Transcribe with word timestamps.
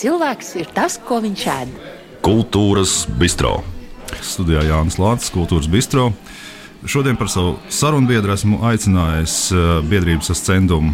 Cilvēks 0.00 0.54
ir 0.60 0.70
tas, 0.74 0.98
ko 0.98 1.20
viņš 1.24 1.46
ēd. 1.54 1.74
Kultūras 2.24 3.04
bistro. 3.20 3.58
Studijā 4.24 4.64
Jānis 4.68 4.98
Lācis, 5.00 5.32
Kultūras 5.34 5.70
bistro. 5.70 6.10
Šodien 6.84 7.16
par 7.16 7.30
savu 7.32 7.56
sarunbiedru 7.72 8.34
esmu 8.34 8.60
aicinājis 8.68 9.36
eh, 9.54 9.74
biedrības 9.88 10.34
ascendumu 10.34 10.92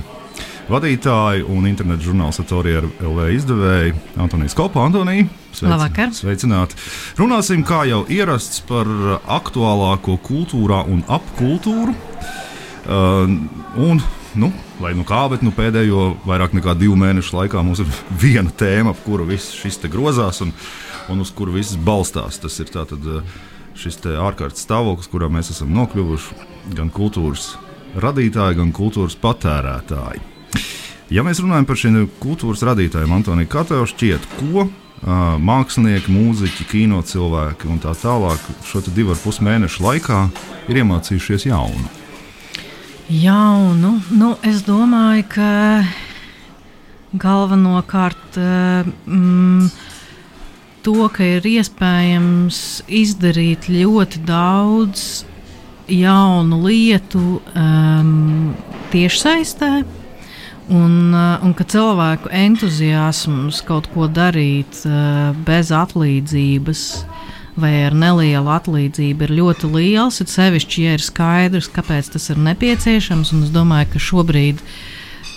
vadītāju 0.71 1.49
un 1.51 1.67
internetu 1.69 2.11
žurnāla 2.11 2.35
Satorija 2.35 2.83
LV 3.03 3.27
izdevēju 3.35 3.95
Antoniju 4.23 4.53
Skopu. 4.53 4.81
Antoniju, 4.83 5.27
Labvakar. 5.63 6.13
sveicināti! 6.15 6.79
Runāsim, 7.19 7.65
kā 7.67 7.83
jau 7.91 8.05
ierasts, 8.11 8.63
par 8.69 8.89
aktuālāko 9.41 10.19
kultūrā 10.27 10.85
un 10.91 11.03
apkultūru. 11.11 11.97
Uh, 12.91 13.27
un, 13.83 14.01
nu, 14.39 14.51
lai 14.83 14.93
nu 14.99 15.05
kā, 15.09 15.25
bet 15.33 15.43
nu, 15.47 15.53
pēdējo 15.55 16.05
vairāk 16.29 16.55
nekā 16.57 16.75
divu 16.79 16.97
mēnešu 17.01 17.37
laikā 17.39 17.63
mums 17.67 17.83
ir 17.83 17.91
viena 18.23 18.51
tēma, 18.51 18.95
ap 18.95 19.05
kuru 19.07 19.29
viss 19.29 19.55
šis 19.59 19.81
grozās 19.91 20.43
un, 20.45 20.53
un 21.11 21.25
uz 21.25 21.33
kuru 21.35 21.57
viss 21.59 21.79
balstās. 21.79 22.41
Tas 22.43 22.59
ir 22.63 22.71
tātad 22.73 23.07
šis 23.81 24.01
ārkārtas 24.21 24.67
stāvoklis, 24.67 25.11
kurā 25.11 25.31
mēs 25.33 25.53
esam 25.55 25.73
nokļuvuši 25.77 26.75
gan 26.77 26.91
kultūras 26.95 27.55
radītāji, 28.01 28.59
gan 28.61 28.75
kultūras 28.77 29.17
patērētāji. 29.19 30.23
Ja 31.11 31.25
mēs 31.27 31.41
runājam 31.43 31.67
par 31.67 31.79
šiem 31.81 32.05
kultūras 32.23 32.63
radītājiem, 32.69 33.11
Antoni, 33.17 33.49
kā 33.51 33.65
tev 33.67 33.83
šķiet, 33.91 34.29
ko 34.39 34.69
mākslinieki, 35.43 36.13
mūziķi, 36.13 36.67
kino 36.71 37.01
cilvēki 37.03 37.71
un 37.73 37.81
tā 37.83 37.97
tālāk 37.99 38.45
šo 38.69 38.85
divu 38.93 39.17
ar 39.17 39.23
pus 39.23 39.41
mēnešu 39.43 39.83
laikā 39.87 40.27
ir 40.69 40.83
iemācījušies 40.85 41.49
jaunu? 41.49 42.00
Jaunu, 43.11 43.97
nu, 44.15 44.29
es 44.47 44.61
domāju, 44.63 45.25
ka 45.35 45.53
galvenokārt 47.19 48.39
mm, 48.39 49.67
to, 50.87 51.09
ka 51.11 51.27
ir 51.27 51.49
iespējams 51.51 52.61
izdarīt 52.87 53.67
ļoti 53.67 54.23
daudz 54.29 55.25
jaunu 55.91 56.61
lietu 56.69 57.41
um, 57.51 58.53
tiešsaistē 58.95 59.73
Un, 60.71 61.11
uh, 61.11 61.43
un 61.43 61.51
ka 61.59 61.65
cilvēku 61.67 62.31
entuziasms 62.31 63.59
kaut 63.67 63.89
ko 63.91 64.07
darīt 64.07 64.85
uh, 64.87 65.33
bez 65.43 65.73
atlīdzības 65.75 66.83
vai 67.59 67.73
ar 67.87 67.97
nelielu 67.97 68.53
atlīdzību 68.55 69.27
ir 69.27 69.35
ļoti 69.41 69.71
liels. 69.75 70.21
Ir 70.23 70.31
sevišķi, 70.31 70.87
ja 70.87 70.97
ir 70.99 71.05
skaidrs, 71.05 71.71
kāpēc 71.75 72.13
tas 72.15 72.31
ir 72.33 72.41
nepieciešams. 72.43 73.35
Es 73.45 73.55
domāju, 73.55 73.93
ka 73.95 74.03
šobrīd 74.03 74.63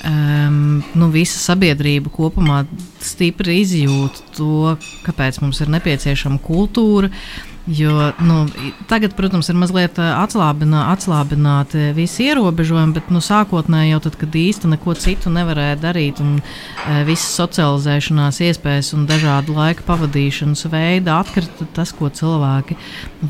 um, 0.09 0.84
nu, 0.94 1.09
visa 1.14 1.39
sabiedrība 1.41 2.14
kopumā 2.14 2.64
stipri 3.03 3.61
izjūt 3.64 4.22
to, 4.38 4.75
kāpēc 5.08 5.41
mums 5.44 5.64
ir 5.64 5.73
nepieciešama 5.73 6.41
kultūra. 6.44 7.09
Uh, 7.09 7.52
Jo 7.67 8.11
nu, 8.19 8.47
tagad, 8.88 9.14
protams, 9.16 9.47
ir 9.47 9.56
mazliet 9.56 9.95
atslābinā, 9.95 10.81
atslābināti 10.92 11.94
visi 11.95 12.25
ierobežojumi, 12.28 12.92
bet 12.97 13.08
nu, 13.08 13.22
sākotnēji 13.23 13.94
jau 13.94 14.00
tad, 14.03 14.17
kad 14.19 14.36
īsti 14.36 14.72
neko 14.73 14.95
citu 15.00 15.31
nevarēja 15.31 15.78
darīt, 15.80 16.19
un 16.19 16.41
e, 16.41 16.97
visas 17.08 17.31
socializēšanās 17.39 18.41
iespējas 18.44 18.91
un 18.97 19.06
dažādu 19.08 19.56
laika 19.56 19.86
pavadīšanas 19.88 20.66
veidi 20.73 21.14
atkrita, 21.16 21.69
tas, 21.78 21.94
ko 21.95 22.09
cilvēki 22.11 22.75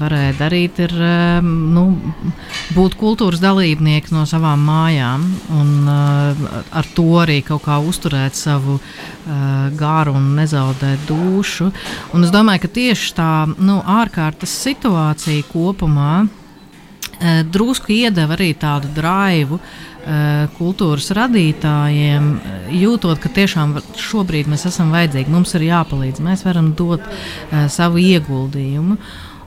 varēja 0.01 0.33
darīt, 0.39 0.81
ir 0.87 0.97
e, 0.97 1.13
nu, 1.45 1.85
būt 2.73 2.97
kultūras 2.97 3.43
dalībnieki 3.43 4.15
no 4.17 4.25
savām 4.25 4.65
mājām 4.65 5.29
un 5.59 5.93
e, 5.93 6.57
ar 6.73 6.91
to 6.97 7.05
arī 7.21 7.37
kaut 7.45 7.67
kā 7.67 7.77
uzturēt 7.85 8.33
savu 8.33 8.79
e, 8.81 9.37
garu 9.77 10.17
un 10.17 10.33
nezaudēt 10.41 11.05
dušu. 11.05 11.69
Un 12.17 12.25
es 12.25 12.33
domāju, 12.33 12.65
ka 12.65 12.73
tieši 12.81 13.13
tā 13.21 13.31
nu, 13.61 13.77
ārkārtīgi 13.77 14.21
ārkārtas 14.23 14.53
situācija 14.63 15.43
kopumā 15.51 16.23
e, 16.23 17.43
drusku 17.43 17.91
iedeva 17.91 18.37
arī 18.37 18.53
tādu 18.55 18.87
draivu 18.95 19.59
e, 19.59 20.47
kultūras 20.55 21.11
radītājiem, 21.17 22.29
e, 22.37 22.61
jūtot, 22.79 23.19
ka 23.19 23.29
tiešām 23.29 23.75
šobrīd 23.99 24.47
mēs 24.51 24.65
esam 24.69 24.93
vajadzīgi, 24.95 25.33
mums 25.33 25.53
ir 25.57 25.67
jāpalīdz, 25.67 26.23
mēs 26.23 26.45
varam 26.47 26.71
dot 26.77 27.03
savu 27.69 27.99
ieguldījumu. 27.99 28.97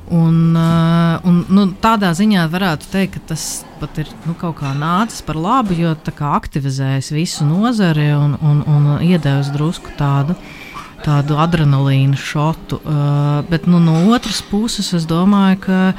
Un, 0.07 0.37
un, 0.55 1.39
nu, 1.51 1.63
tādā 1.83 2.13
ziņā 2.15 2.45
varētu 2.53 2.93
teikt, 2.93 3.17
ka 3.17 3.33
tas 3.33 3.65
pat 3.81 3.97
ir 3.99 4.13
nu, 4.23 4.37
kaut 4.39 4.61
kā 4.61 4.71
nācis 4.77 5.25
par 5.27 5.35
labu, 5.35 5.75
jo 5.75 5.97
aktivizējas 6.07 7.11
visu 7.11 7.49
nozari 7.49 8.13
un, 8.15 8.37
un, 8.39 8.63
un 8.71 8.87
iedevis 9.03 9.51
drusku 9.57 9.97
tādu 9.99 10.37
uh, 10.37 10.55
tādu 11.07 11.39
adrenalīnu 11.39 12.19
šotu. 12.19 12.81
Uh, 12.83 13.43
bet 13.51 13.69
nu, 13.71 13.79
no 13.83 13.97
otras 14.15 14.43
puses, 14.51 14.93
es 14.97 15.07
domāju, 15.09 15.61
ka 15.67 15.81
uh, 15.93 15.99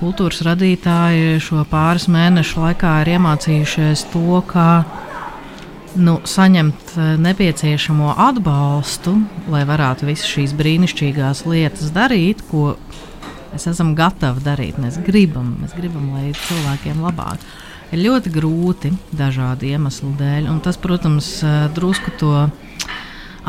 kultūras 0.00 0.42
radītāji 0.46 1.38
šo 1.44 1.64
pāris 1.70 2.08
mēnešu 2.10 2.64
laikā 2.64 2.94
ir 3.04 3.12
iemācījušies 3.16 4.08
to, 4.12 4.40
kā 4.50 4.70
nu, 5.98 6.18
saņemt 6.26 6.96
uh, 6.96 7.12
nepieciešamo 7.22 8.16
atbalstu, 8.28 9.14
lai 9.52 9.62
varētu 9.68 10.10
visas 10.10 10.28
šīs 10.32 10.56
brīnišķīgās 10.58 11.46
lietas 11.48 11.94
darīt, 11.94 12.42
ko 12.50 12.74
mēs 13.52 13.70
esam 13.70 13.94
gatavi 13.98 14.44
darīt. 14.44 14.82
Mēs 14.82 15.00
gribam, 15.06 15.54
mēs 15.62 15.78
gribam 15.78 16.10
lai 16.16 16.32
cilvēkiem 16.34 17.02
labāk. 17.06 17.46
Ir 17.88 18.02
ļoti 18.02 18.30
grūti 18.34 18.90
dažādu 19.16 19.70
iemeslu 19.70 20.10
dēļ, 20.18 20.50
un 20.52 20.58
tas, 20.60 20.76
protams, 20.76 21.38
drusku 21.72 22.12
to 22.20 22.32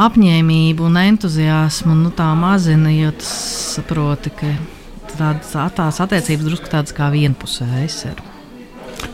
apņēmību 0.06 0.88
un 0.88 1.00
entuziasmu 1.02 1.96
nu, 1.98 2.12
tā 2.16 2.30
mazina, 2.40 2.92
jo 2.94 3.12
tas 3.20 3.32
saproti, 3.76 4.32
ka 4.36 4.54
tādas, 5.16 5.54
tās 5.76 6.00
attiecības 6.06 6.48
drusku 6.48 6.72
tādas 6.72 6.96
kā 6.96 7.10
vienpusējas 7.14 8.00
ir. 8.12 8.24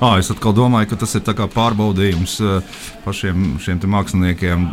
À, 0.01 0.16
es 0.19 0.31
atkal 0.34 0.53
domāju, 0.57 0.91
ka 0.91 1.01
tas 1.03 1.16
ir 1.18 1.25
pārbaudījums 1.25 2.40
pašiem 3.06 3.57
šiem 3.62 3.84
māksliniekiem. 3.95 4.69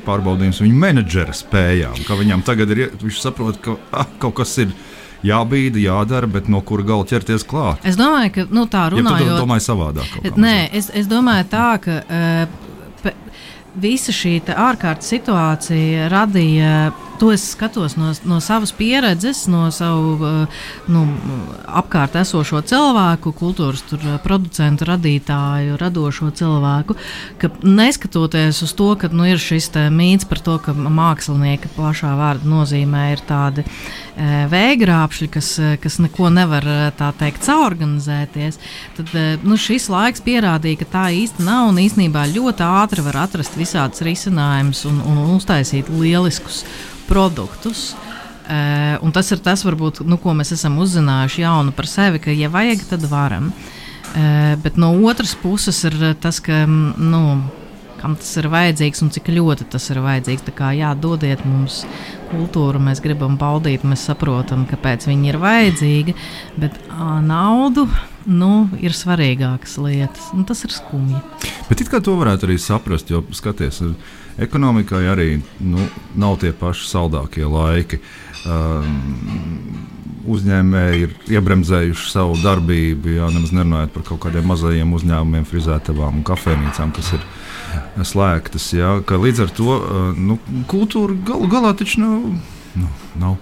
Pārbaudījums 0.00 0.62
viņu 0.62 0.78
menedžera 0.80 1.34
spējām, 1.36 1.98
ka 2.06 2.16
viņam 2.16 2.40
tagad 2.42 2.70
ir, 2.72 2.86
viņš 3.02 3.18
saprot, 3.20 3.58
ka 3.62 3.76
ah, 3.92 4.08
kaut 4.18 4.38
kas 4.40 4.56
ir 4.62 4.72
jābīda, 5.26 5.76
jādara, 5.82 6.30
bet 6.30 6.48
no 6.48 6.62
kura 6.64 6.86
gala 6.88 7.04
ķerties 7.06 7.44
klāt. 7.46 7.84
Es 7.86 7.98
domāju, 8.00 8.32
ka 8.38 8.46
nu, 8.48 8.64
tā 8.72 8.86
runājot, 8.94 9.28
ja 9.28 9.36
domāju 9.36 9.66
savādāk. 9.66 10.16
Nē, 10.40 10.56
es, 10.80 10.88
es 10.96 11.10
domāju 11.10 11.46
tā, 11.52 11.66
ka 11.84 11.98
uh, 12.00 12.69
visa 13.74 14.12
šī 14.14 14.40
ārkārtas 14.54 15.12
situācija 15.14 16.08
radīja. 16.10 16.90
To 17.20 17.28
es 17.32 17.42
skatos 17.52 17.98
no, 18.00 18.14
no 18.24 18.38
savas 18.40 18.70
pieredzes, 18.72 19.42
no 19.52 19.66
savu 19.76 20.14
uh, 20.24 20.60
nu, 20.88 21.02
apkārt 21.68 22.14
esošo 22.16 22.62
cilvēku, 22.64 23.34
kultūras 23.36 23.82
tur, 23.90 24.00
uh, 24.06 24.14
producentu, 24.24 24.86
radītāju, 24.88 25.76
radošo 25.80 26.30
cilvēku. 26.38 26.96
Ka 27.42 27.50
neskatoties 27.60 28.62
uz 28.64 28.72
to, 28.78 28.94
ka 28.96 29.10
nu, 29.12 29.26
ir 29.28 29.42
šis 29.42 29.68
mīts 29.92 30.24
par 30.30 30.40
to, 30.40 30.56
ka 30.64 30.72
mākslinieka 30.72 31.68
plašā 31.76 32.14
vārda 32.16 32.48
nozīmē 32.48 33.02
ir 33.12 33.22
tādi 33.28 33.62
e, 33.62 34.46
vējgrāpšļi, 34.50 35.28
kas, 35.34 35.50
kas 35.82 35.98
neko 36.02 36.30
nevar 36.32 36.66
tā 36.98 37.10
teikt 37.20 37.46
saorganizēties, 37.46 38.58
tad 38.96 39.12
nu, 39.46 39.58
šis 39.60 39.90
laiks 39.92 40.24
pierādīja, 40.26 40.80
ka 40.82 40.88
tā 40.94 41.04
īsti 41.20 41.44
nav 41.46 41.70
un 41.70 41.82
īstenībā 41.84 42.24
ļoti 42.32 42.66
ātri 42.66 43.04
var 43.06 43.22
atrast 43.26 43.58
visādus 43.60 44.02
risinājumus 44.06 44.86
un, 44.90 45.02
un 45.06 45.22
uztaisīt 45.36 45.92
lieliskus 45.92 46.64
produktus. 47.10 47.90
Uh, 48.50 48.96
un 49.06 49.12
tas 49.14 49.28
ir 49.30 49.38
tas, 49.44 49.62
varbūt, 49.66 50.00
nu, 50.10 50.18
ko 50.18 50.34
mēs 50.34 50.54
esam 50.56 50.80
uzzinājuši 50.82 51.44
jaunu 51.44 51.74
par 51.76 51.86
sevi, 51.86 52.18
ka, 52.22 52.32
ja 52.34 52.50
vajag, 52.50 52.82
tad 52.90 53.06
varam. 53.10 53.52
Uh, 54.10 54.56
bet 54.62 54.78
no 54.80 54.90
otras 55.06 55.36
puses 55.38 55.78
ir 55.86 55.98
tas, 56.22 56.40
ka, 56.42 56.64
nu, 56.66 57.22
kam 58.00 58.16
tas 58.18 58.30
ir 58.40 58.48
vajadzīgs 58.52 59.02
un 59.04 59.12
cik 59.14 59.30
ļoti 59.34 59.68
tas 59.72 59.90
ir 59.92 60.00
vajadzīgs. 60.04 60.46
Tā 60.48 60.54
kā 60.56 60.70
jā, 60.76 60.92
dodiet 60.96 61.44
mums 61.48 61.82
kultūru, 62.30 62.80
mēs 62.82 63.02
gribam 63.04 63.36
baudīt, 63.40 63.84
mēs 63.86 64.06
saprotam, 64.08 64.64
kāpēc 64.70 65.08
viņi 65.10 65.32
ir 65.32 65.40
vajadzīgi, 65.42 66.16
bet 66.60 66.78
ā, 66.90 67.18
naudu 67.24 67.86
nu, 68.30 68.68
ir 68.80 68.94
svarīgākas 68.96 69.76
lietas. 69.82 70.30
Nu, 70.36 70.44
tas 70.48 70.64
ir 70.66 70.74
skumji. 70.74 71.20
Bet 71.68 71.84
kā 71.90 72.02
to 72.04 72.16
varētu 72.20 72.48
arī 72.48 72.58
saprast, 72.60 73.10
jo 73.12 73.22
skaties, 73.36 73.82
ekonomikai 74.40 75.04
arī 75.10 75.30
nu, 75.60 75.86
nav 76.18 76.40
tie 76.42 76.52
paši 76.56 76.88
saldākie 76.90 77.46
laiki. 77.48 78.00
Um, 78.48 79.88
uzņēmēji 80.30 81.04
ir 81.04 81.14
iebremzējuši 81.36 82.10
savu 82.10 82.36
darbību, 82.42 83.14
jau 83.16 83.30
nemaz 83.32 83.52
nerunājot 83.56 83.92
par 83.94 84.04
kaut 84.08 84.22
kādiem 84.26 84.48
mazajiem 84.50 84.92
uzņēmumiem, 84.96 85.46
frizētavām 85.48 86.20
un 86.20 86.26
kafejnīcām, 86.26 86.92
kas 86.96 87.14
ir 87.16 87.24
slēgtas. 88.06 88.70
Jā, 88.76 88.98
līdz 89.04 89.46
ar 89.46 89.54
to 89.56 89.78
uh, 89.78 90.18
nu, 90.18 90.38
kultūra 90.70 91.16
galu 91.26 91.50
galā 91.50 91.74
taču 91.78 92.04
nav. 92.04 92.28
Nu, 92.78 92.92
nav 93.20 93.40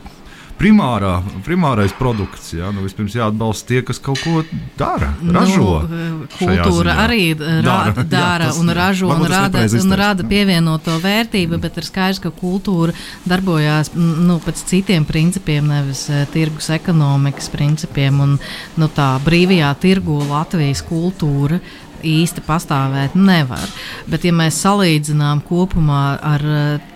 primārā, 0.59 1.19
primārais 1.47 1.93
produkts. 1.97 2.51
Jā, 2.57 2.73
nu, 2.75 2.83
vispirms 2.87 3.15
jāatbalsta 3.17 3.71
tie, 3.71 3.81
kas 3.87 4.01
kaut 4.03 4.21
ko 4.23 4.43
dara, 4.79 5.13
ražo. 5.23 5.81
Nu, 5.89 6.29
kultūra 6.35 6.97
arī 7.05 7.33
ra 7.39 7.61
dara, 7.63 8.05
dara 8.17 8.51
jā, 8.51 8.57
un 8.61 8.73
ražo 8.75 9.11
un 9.15 9.25
rada, 9.31 9.65
un 9.79 9.97
rada 9.99 10.27
pievienoto 10.29 10.99
vērtību, 11.03 11.61
bet 11.63 11.79
ir 11.79 11.89
skaidrs, 11.89 12.23
ka 12.25 12.35
kultūra 12.35 12.95
darbojās 13.29 13.93
nu, 13.97 14.39
pēc 14.45 14.65
citiem 14.73 15.07
principiem, 15.09 15.69
nevis 15.71 16.07
uh, 16.11 16.25
tirgus 16.35 16.73
ekonomikas 16.75 17.51
principiem. 17.55 18.23
Un, 18.25 18.39
nu, 18.79 18.91
tā 18.95 19.15
brīvajā 19.25 19.73
tirgu 19.83 20.23
Latvijas 20.29 20.83
kultūra 20.87 21.63
īsti 22.05 22.45
pastāvēt 22.47 23.17
nevar. 23.19 23.65
Bet, 24.09 24.25
ja 24.25 24.35
mēs 24.35 24.61
salīdzinām 24.65 25.43
kopumā 25.49 26.19
ar 26.23 26.45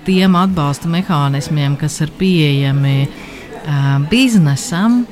tiem 0.07 0.37
atbalsta 0.39 0.91
mehānismiem, 0.93 1.77
kas 1.81 2.01
ir 2.05 2.13
pieejami 2.19 2.97
uh, 3.07 3.95
biznesam, 4.11 5.03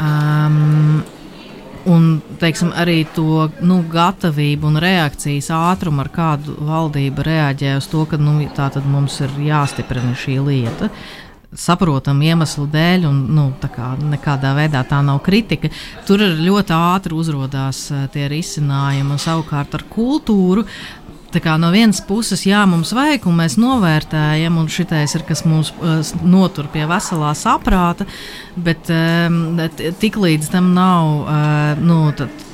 um, 0.00 1.04
un 1.86 2.08
teiksim, 2.40 2.72
arī 2.74 3.04
to 3.14 3.46
nu, 3.62 3.80
gatavību 3.90 4.70
un 4.70 4.80
reakcijas 4.82 5.52
ātrumu, 5.54 6.02
ar 6.02 6.10
kādu 6.14 6.56
valdība 6.66 7.26
reaģē 7.26 7.76
uz 7.78 7.86
to, 7.92 8.02
ka 8.10 8.18
nu, 8.18 8.40
mums 8.90 9.20
ir 9.22 9.38
jāstiprina 9.46 10.16
šī 10.18 10.40
lieta 10.42 10.90
saprotamu 11.56 12.28
iemeslu 12.28 12.66
dēļ, 12.72 13.08
un 13.08 13.22
nu, 13.36 13.48
kā, 13.72 13.94
nekādā 14.12 14.52
veidā 14.58 14.84
tā 14.88 15.00
nav 15.04 15.22
kritika. 15.26 15.72
Tur 16.08 16.22
ļoti 16.22 16.76
ātri 16.76 17.16
uzrādās 17.16 17.88
uh, 17.92 18.06
tie 18.12 18.28
risinājumi, 18.32 19.16
un 19.16 19.22
savukārt 19.22 19.76
ar 19.78 19.86
kultūru. 19.92 20.66
No 21.36 21.68
vienas 21.68 21.98
puses, 22.00 22.46
jā, 22.48 22.62
mums 22.64 22.94
vajag, 22.96 23.26
un 23.28 23.34
mēs 23.36 23.58
novērtējam, 23.60 24.56
un 24.56 24.70
šitais 24.72 25.12
ir 25.18 25.24
kas 25.28 25.42
mūs 25.44 25.68
uh, 25.74 25.98
notur 26.24 26.70
pie 26.72 26.86
veselā 26.88 27.34
saprāta, 27.36 28.06
bet 28.56 28.88
um, 28.88 29.58
tiklīdz 30.00 30.48
tam 30.54 30.70
nav 30.72 31.10
uh, 31.26 31.82
nu, 31.82 31.98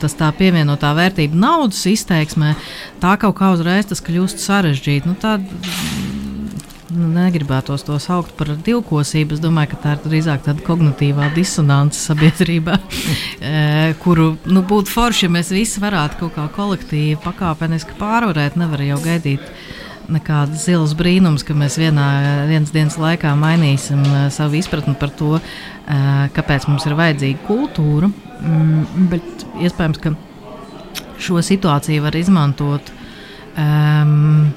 tas 0.02 0.18
tā 0.18 0.32
pievienotā 0.34 0.96
vērtība 0.98 1.38
naudas 1.44 1.84
izteiksmē, 1.92 2.56
tā 3.04 3.14
kaut 3.22 3.38
kā 3.38 3.52
uzreiz 3.54 3.86
tas 3.92 4.02
kļūst 4.02 4.42
sarežģīti. 4.42 5.12
Nu, 5.12 5.14
tā, 5.20 5.36
nu, 6.94 7.08
negribētos 7.12 7.84
to 7.86 7.98
saukt 8.02 8.34
par 8.38 8.52
divkosību. 8.66 9.36
Es 9.36 9.42
domāju, 9.42 9.72
ka 9.72 9.80
tā 9.82 9.94
ir 9.96 10.02
drīzāk 10.06 10.44
tāda 10.46 10.64
kognitīvā 10.66 11.30
disonance 11.36 12.00
sabiedrībā, 12.00 12.78
e, 13.52 13.94
kuru 14.02 14.32
nu, 14.48 14.64
būtu 14.68 14.92
forši, 14.92 15.26
ja 15.26 15.36
mēs 15.38 15.52
visi 15.54 15.82
varētu 15.82 16.20
kaut 16.22 16.36
kā 16.36 16.48
kolektīvi 16.56 17.20
pakāpeniski 17.24 17.96
pārvarēt. 18.00 18.58
Nevar 18.60 18.84
jau 18.86 19.00
gaidīt 19.04 19.44
nekādas 20.12 20.66
zilas 20.66 20.94
brīnums, 20.98 21.44
ka 21.46 21.54
mēs 21.56 21.78
vienā 21.80 22.08
vienas 22.50 22.72
dienas 22.74 22.98
laikā 23.00 23.32
mainīsim 23.38 24.02
uh, 24.02 24.24
savu 24.34 24.58
izpratni 24.58 24.96
par 24.98 25.12
to, 25.18 25.36
uh, 25.38 26.08
kāpēc 26.34 26.66
mums 26.68 26.86
ir 26.88 26.96
vajadzīga 26.98 27.46
kultūra. 27.46 28.10
Mm, 28.42 29.06
bet 29.12 29.46
iespējams, 29.62 30.02
ka 30.02 30.14
šo 31.22 31.42
situāciju 31.46 32.02
var 32.02 32.18
izmantot 32.18 32.90
um, 33.54 34.50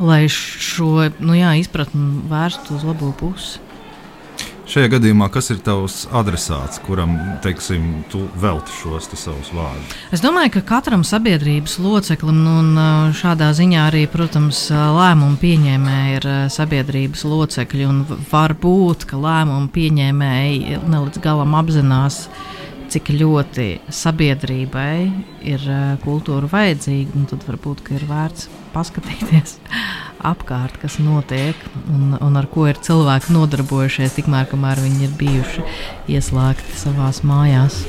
lai 0.00 0.26
šo 0.32 1.08
nu 1.18 1.36
jā, 1.36 1.54
izpratni 1.60 2.26
vērstu 2.30 2.76
uz 2.76 2.84
labo 2.86 3.12
pusi. 3.16 3.62
Šajā 4.66 4.88
gadījumā, 4.96 5.28
kas 5.30 5.46
ir 5.54 5.60
tavs 5.62 6.08
adresāts, 6.10 6.80
kuram 6.82 7.12
teiksim, 7.44 8.00
tu 8.10 8.24
velti 8.42 8.72
šos 8.74 9.06
savus 9.14 9.52
vārdus? 9.54 9.92
Es 10.10 10.24
domāju, 10.24 10.56
ka 10.56 10.62
katram 10.66 11.04
sabiedrības 11.06 11.76
loceklim, 11.78 12.40
nu, 12.42 12.56
un 12.64 13.12
šādā 13.14 13.52
ziņā 13.54 13.84
arī, 13.92 14.02
protams, 14.10 14.64
lēmumu 14.74 15.38
pieņēmēji 15.38 16.18
ir 16.18 16.28
sabiedrības 16.50 17.22
locekļi. 17.30 17.88
Var 18.32 18.56
būt, 18.66 19.06
ka 19.06 19.22
lēmumu 19.22 19.70
pieņēmēji 19.70 20.82
ne 20.82 21.04
līdz 21.06 21.22
galam 21.22 21.54
apzinās, 21.62 22.24
cik 22.90 23.14
ļoti 23.22 23.70
sabiedrībai 23.86 24.92
ir 25.46 25.70
kultūra 26.02 26.50
vajadzīga, 26.50 27.28
tad 27.30 27.46
varbūt 27.46 27.86
ir 27.94 28.10
vērts 28.10 28.50
paskatīties 28.76 29.58
apkārt, 30.32 30.78
kas 30.82 31.00
notiek 31.02 31.58
un, 31.88 32.16
un 32.20 32.40
ar 32.40 32.48
ko 32.52 32.68
ir 32.70 32.80
cilvēki 32.82 33.34
nodarbojušies, 33.36 34.16
tikmēr 34.18 34.48
kamēr 34.52 34.82
viņi 34.84 35.08
ir 35.08 35.14
bijuši 35.20 35.68
ieslēgti 36.16 36.76
savās 36.80 37.22
mājās. 37.26 37.84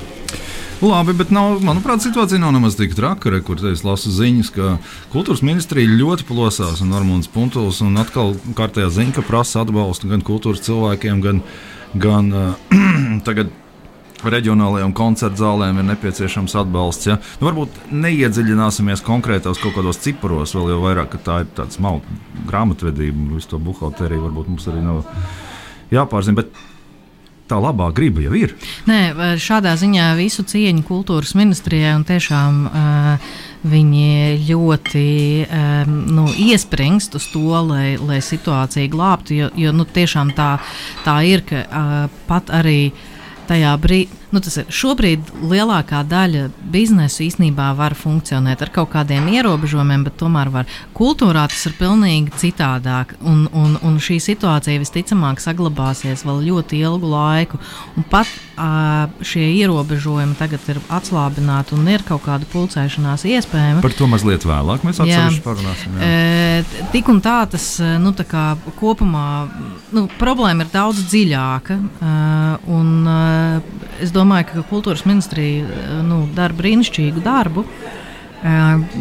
Labi, 0.78 1.16
bet 1.18 1.32
nav, 1.34 1.58
manuprāt, 1.66 2.04
situācija 2.06 2.38
nav 2.38 2.52
nemaz 2.54 2.76
tik 2.78 2.92
traka. 2.94 3.32
Re, 3.34 3.40
kur 3.42 3.58
es 3.66 3.82
lasu 3.82 4.12
ziņas, 4.14 4.52
ka 4.54 4.76
kultūras 5.10 5.42
ministrija 5.42 5.90
ļoti 5.90 6.28
plosās 6.30 6.84
un 6.86 6.94
Armāns 6.94 7.30
Puntuls 7.34 7.80
un 7.82 7.98
atkal 7.98 8.36
kārtējā 8.58 8.92
ziņa, 9.00 9.16
ka 9.16 9.26
prasa 9.26 9.64
atbalstu 9.66 10.12
gan 10.12 10.22
kultūras 10.26 10.62
cilvēkiem, 10.68 11.24
gan, 11.26 11.42
gan 11.98 12.30
uh, 12.30 12.78
tagad 13.28 13.50
reģionālajām 14.26 14.94
koncertu 14.98 15.44
zālēm 15.44 15.82
ir 15.82 15.90
nepieciešams 15.92 16.56
atbalsts. 16.62 17.10
Ja? 17.10 17.18
Nu, 17.42 17.50
varbūt 17.50 17.92
neiedziļināsimies 17.94 19.06
konkrētos 19.06 19.62
kaut 19.62 19.78
kādos 19.78 20.02
ciparos, 20.04 20.56
vēl 20.58 20.74
jau 20.74 20.80
vairāk, 20.86 21.12
ka 21.14 21.24
tā 21.24 21.42
ir 21.44 21.52
tāds 21.58 21.82
malta 21.84 22.18
grāmatvedība, 22.48 23.36
visu 23.36 23.54
to 23.54 23.62
buhalteriju 23.62 24.26
varbūt 24.30 24.50
mums 24.54 24.68
arī 24.72 24.82
nav 24.86 25.04
jāpārzina. 25.94 26.42
Bet 26.42 26.56
tā 27.48 27.60
labā 27.62 27.90
griba 27.96 28.24
jau 28.26 28.36
ir. 28.36 28.54
Nē, 28.90 29.36
šādā 29.40 29.76
ziņā 29.80 30.12
visu 30.20 30.44
cieņu 30.48 30.84
kultūras 30.88 31.34
ministrijai 31.40 31.94
un 31.96 32.04
tiešām 32.08 32.64
uh, 32.68 33.36
viņi 33.68 34.40
ļoti 34.48 35.06
um, 35.46 35.94
nu, 36.18 36.26
iespringst 36.48 37.16
uz 37.18 37.28
to, 37.32 37.46
lai, 37.70 37.96
lai 38.02 38.20
situāciju 38.24 38.92
glābtu. 38.94 39.38
Jo, 39.38 39.52
jo 39.56 39.76
nu, 39.76 39.88
tiešām 39.88 40.34
tā, 40.38 40.58
tā 41.06 41.20
ir, 41.28 41.46
ka 41.48 41.64
uh, 41.64 42.18
pat 42.28 42.52
arī 42.54 42.92
tajā 43.50 43.74
brīdī 43.82 44.26
nu, 44.32 44.42
tas 44.44 44.58
ir 44.60 44.68
šobrīd 44.74 45.32
lielākā 45.48 46.02
daļa 46.08 46.48
biznesa 46.72 47.24
īstenībā 47.26 47.70
var 47.78 47.96
funkcionēt 47.98 48.64
ar 48.64 48.72
kaut 48.76 48.92
kādiem 48.96 49.30
ierobežojumiem, 49.38 50.04
bet 50.08 50.18
tomēr 50.20 50.52
var. 50.54 50.68
Kultūrā 50.98 51.48
tas 51.52 51.64
ir 51.70 51.78
pilnīgi 51.80 52.36
citādāk. 52.42 53.16
Un, 53.22 53.46
un, 53.56 53.78
un 53.86 54.02
šī 54.04 54.20
situācija 54.24 54.82
visticamāk 54.84 55.42
saglabāsies 55.44 56.26
vēl 56.28 56.44
ļoti 56.50 56.84
ilgu 56.84 57.14
laiku. 57.14 57.62
Un 57.96 58.08
pat 58.12 58.32
šie 58.58 59.46
ierobežojumi 59.62 60.34
tagad 60.38 60.64
ir 60.72 60.80
atslābināti 60.90 61.76
un 61.78 61.88
ir 61.92 62.02
kaut 62.08 62.24
kāda 62.26 62.48
pulcēšanās 62.50 63.26
iespējama. 63.30 63.84
Par 63.86 63.94
to 63.94 64.08
mazliet 64.10 64.48
vēlāk 64.48 64.86
mēs 64.88 65.02
atsevišķi 65.04 65.44
parunāsim. 65.46 66.00
Jā. 66.02 66.64
Tik 66.94 67.12
un 67.14 67.22
tā 67.22 67.38
tas 67.52 67.68
nu, 68.02 68.14
tā 68.18 68.26
kā, 68.28 68.46
kopumā 68.80 69.28
nu, 69.94 70.08
problēma 70.18 70.66
ir 70.66 70.74
daudz 70.74 71.04
dziļāka. 71.12 71.78
Un, 72.74 72.92
es 74.02 74.14
domāju, 74.16 74.50
ka 74.50 74.66
kultūras 74.72 75.06
ministrija 75.06 76.02
nu, 76.08 76.24
dara 76.34 76.58
brīnišķīgu 76.58 77.22
darbu. 77.26 77.66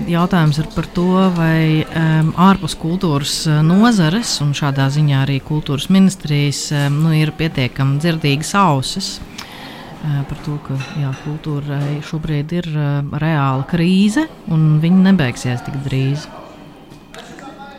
Jautājums 0.08 0.58
ir 0.60 0.68
par 0.72 0.86
to, 0.96 1.10
vai 1.36 1.84
um, 1.84 2.30
ārpus 2.40 2.72
kultūras 2.80 3.34
nozares 3.62 4.32
un 4.40 4.54
šādā 4.56 4.88
ziņā 4.94 5.20
arī 5.26 5.36
kultūras 5.44 5.90
ministrijas 5.92 6.62
um, 6.72 7.02
nu, 7.04 7.12
ir 7.14 7.34
pietiekami 7.36 8.00
dzirdīgas 8.00 8.54
ausis 8.56 9.10
uh, 9.18 9.35
par 10.02 10.40
to, 10.44 10.56
ka 10.66 10.78
jā, 11.00 11.12
kultūrai 11.24 12.00
šobrīd 12.06 12.56
ir 12.60 12.72
uh, 12.74 13.14
reāla 13.22 13.66
krīze 13.68 14.26
un 14.52 14.76
viņa 14.82 15.06
nebeigsies 15.10 15.64
tik 15.66 15.78
drīz. 15.86 16.28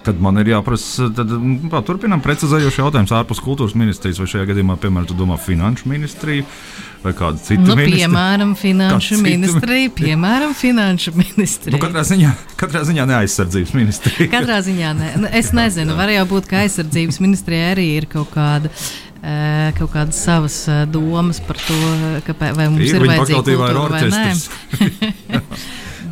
Tad 0.08 0.22
man 0.24 0.40
ir 0.40 0.48
jāprasa, 0.54 1.10
tad 1.12 1.32
mm, 1.36 1.74
turpinām 1.84 2.22
precizējošu 2.24 2.80
jautājumu 2.80 3.12
ārpus 3.18 3.42
kultūras 3.44 3.74
ministrijas, 3.76 4.22
vai 4.22 4.28
šajā 4.32 4.46
gadījumā, 4.54 4.78
piemēram, 4.80 5.08
tu 5.10 5.18
domā 5.18 5.36
finanšu 5.42 5.90
ministriju 5.92 6.46
vai 7.04 7.12
kādu 7.18 7.42
citu 7.44 7.66
nu, 7.66 7.76
ministriju? 7.76 8.06
Piemēram, 8.06 8.54
finanšu 8.58 9.18
ministrija, 9.20 9.92
piemēram, 9.98 10.54
finanšu 10.56 11.12
ministrija. 11.18 11.76
Nu, 11.76 11.82
katrā, 11.84 12.06
ziņā, 12.08 12.32
katrā 12.60 12.86
ziņā 12.88 13.08
ne 13.10 13.18
aizsardzības 13.20 13.76
ministrija. 13.76 14.30
katrā 14.32 14.62
ziņā 14.64 14.94
ne. 14.96 15.12
Nu, 15.26 15.32
es 15.42 15.52
nezinu, 15.56 15.98
var 16.00 16.14
jau 16.14 16.24
būt, 16.32 16.48
ka 16.54 16.64
aizsardzības 16.64 17.20
ministrija 17.24 17.74
arī 17.76 17.90
ir 17.98 18.08
kaut 18.12 18.32
kāda 18.32 18.72
eh, 18.72 19.07
kaut 19.78 19.92
kādas 19.96 20.22
savas 20.24 20.62
eh, 20.72 20.86
domas 20.92 21.42
par 21.44 21.60
to, 21.60 21.82
kāpēc, 22.28 22.56
vai 22.56 22.70
mums 22.70 22.88
ir, 22.88 23.02
ir 23.02 23.12
vajadzīga 23.12 23.44
kultūra 23.44 23.90
vai 23.92 24.04
nē. 24.14 24.26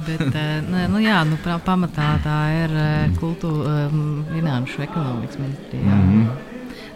Bet, 0.06 0.36
eh, 0.38 0.62
nu, 0.92 1.00
jā, 1.02 1.22
nu, 1.26 1.38
pamatā 1.66 2.12
tā 2.24 2.40
ir 2.54 2.74
eh, 2.78 3.16
kultūra, 3.18 3.88
finanšu 4.34 4.84
ekonomikas 4.86 5.40
ministrija. 5.42 5.96
Mm 5.96 6.12
-hmm. 6.12 6.28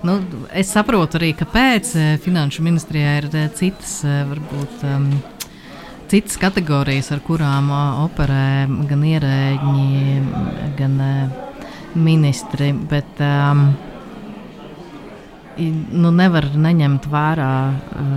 Nu, 0.04 0.20
es 0.54 0.72
saprotu 0.72 1.18
arī, 1.18 1.34
kāpēc 1.36 1.96
eh, 1.96 2.18
Finanšu 2.18 2.64
ministrijā 2.64 3.18
ir 3.18 3.50
citas, 3.56 4.04
varbūt, 4.04 4.84
um, 4.84 5.22
citas 6.08 6.38
kategorijas, 6.38 7.12
ar 7.12 7.20
kurām 7.20 7.72
operē 8.06 8.68
gan 8.90 9.04
ierēģi, 9.04 10.22
gan 10.78 11.02
ministri. 11.96 12.74
Bet, 12.90 13.20
um, 13.20 13.74
nu, 15.60 16.12
nevar 16.16 16.50
neņemt 16.56 17.10
vērā 17.12 17.54
uh, 17.70 18.10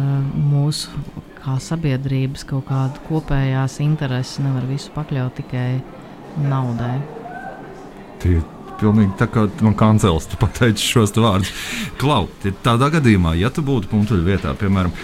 mūsu 0.53 1.03
kā 1.43 1.59
sabiedrības 1.59 2.47
kaut 2.47 2.69
kāda 2.71 3.03
kopējās 3.09 3.81
intereses 3.83 4.39
nevar 4.45 4.67
visu 4.71 4.93
pakļaut 4.95 5.35
tikai 5.41 5.69
naudai. 6.47 6.97
Tie 8.23 8.39
pilnīgi 8.83 9.15
tā 9.21 9.29
kā 9.31 9.47
man 9.63 9.75
kancels, 9.79 10.27
tu 10.31 10.39
pateici 10.41 10.85
šos 10.87 11.15
vārdus. 11.17 11.51
Klau, 12.01 12.27
tādā 12.65 12.89
gadījumā, 12.97 13.35
ja 13.39 13.51
tu 13.55 13.65
būtu 13.67 13.91
punktuļu 13.91 14.27
vietā, 14.27 14.55
piemēram, 14.59 14.95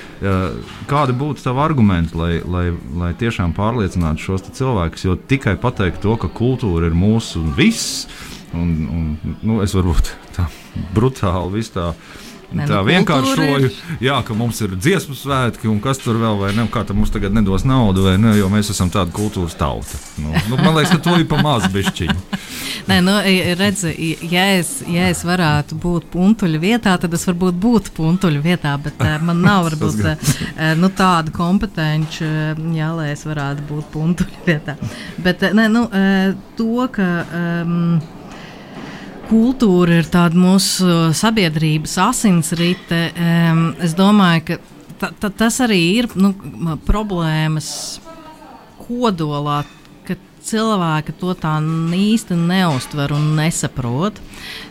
kādi 0.90 1.16
būtu 1.18 1.44
tavi 1.44 1.62
argumenti, 1.62 2.18
lai, 2.18 2.32
lai, 2.42 2.66
lai 2.98 3.12
tiešām 3.18 3.54
pārliecinātu 3.58 4.24
šos 4.24 4.48
cilvēkus, 4.58 5.06
jo 5.06 5.18
tikai 5.30 5.56
pateikt 5.60 6.02
to, 6.04 6.16
ka 6.20 6.30
kultūra 6.32 6.90
ir 6.90 6.96
mūsu 6.98 7.44
viss, 7.58 8.06
un, 8.56 8.72
un 8.88 9.36
nu, 9.42 9.60
es 9.64 9.76
varbūt 9.76 10.14
tā 10.36 10.48
brutāli 10.96 11.58
visu 11.58 11.76
tā 11.76 11.92
tā 12.48 12.78
nu, 12.78 12.84
vienkāršoju, 12.88 13.70
jā, 14.00 14.16
ka 14.24 14.36
mums 14.36 14.60
ir 14.64 14.72
dziesmu 14.78 15.16
svētki, 15.18 15.68
un 15.68 15.82
kas 15.84 16.00
tur 16.00 16.16
vēl, 16.20 16.38
vai 16.40 16.52
ne? 16.56 16.64
Kā 16.72 16.84
tam 16.88 17.00
mums 17.02 17.12
tagad 17.12 17.34
nedos 17.36 17.66
naudu, 17.68 18.06
vai 18.08 18.16
ne? 18.20 18.32
Jo 18.38 18.48
mēs 18.52 18.72
esam 18.72 18.88
tāda 18.92 19.12
kultūras 19.14 19.56
tauta. 19.58 20.00
Nu, 20.16 20.32
nu, 20.48 20.56
man 20.56 20.78
liekas, 20.78 20.94
ka 20.96 21.02
to 21.04 21.18
ir 21.20 21.26
pa 21.28 21.42
maz 21.44 21.68
bišķiņu. 21.74 22.16
Nē, 22.88 23.00
nu, 23.04 23.18
redz, 23.60 23.84
ja 24.32 24.46
es, 24.56 24.78
ja 24.88 25.10
es 25.12 25.20
varētu 25.28 25.76
būt 25.82 26.08
puntuļu 26.14 26.60
vietā, 26.62 26.96
tad 27.00 27.12
es 27.12 27.26
varbūt 27.28 27.58
būtu 27.60 27.92
puntuļu 27.98 28.40
vietā, 28.44 28.72
bet 28.80 28.96
uh, 29.04 29.18
man 29.28 29.42
nav 29.44 29.64
varbūt 29.68 30.04
uh, 30.08 30.36
nu, 30.80 30.88
tāda 30.96 31.34
kompetenci, 31.34 32.24
jā, 32.78 32.92
lai 32.96 33.10
es 33.12 33.26
varētu 33.28 33.68
būt 33.68 33.90
puntuļu 33.92 34.46
vietā. 34.48 34.78
Bet 35.20 35.44
nē, 35.52 35.68
nu, 35.72 35.88
to, 36.56 36.86
ka. 36.94 37.10
Um, 37.28 38.16
kultūra 39.28 40.00
ir 40.00 40.08
tāda 40.10 40.38
mūsu 40.38 41.12
sabiedrības 41.16 41.94
asinsrite. 42.08 43.00
Es 43.84 43.94
domāju, 43.98 44.44
ka 44.48 44.58
ta, 44.98 45.10
ta, 45.20 45.30
tas 45.30 45.60
arī 45.64 45.80
ir 46.00 46.08
nu, 46.18 46.32
problēmas 46.88 47.70
kodolā. 48.86 49.64
Cilvēki 50.48 51.12
to 51.20 51.34
tā 51.36 51.58
īsti 51.92 52.32
neustver 52.38 53.10
un 53.12 53.34
nesaprot, 53.36 54.16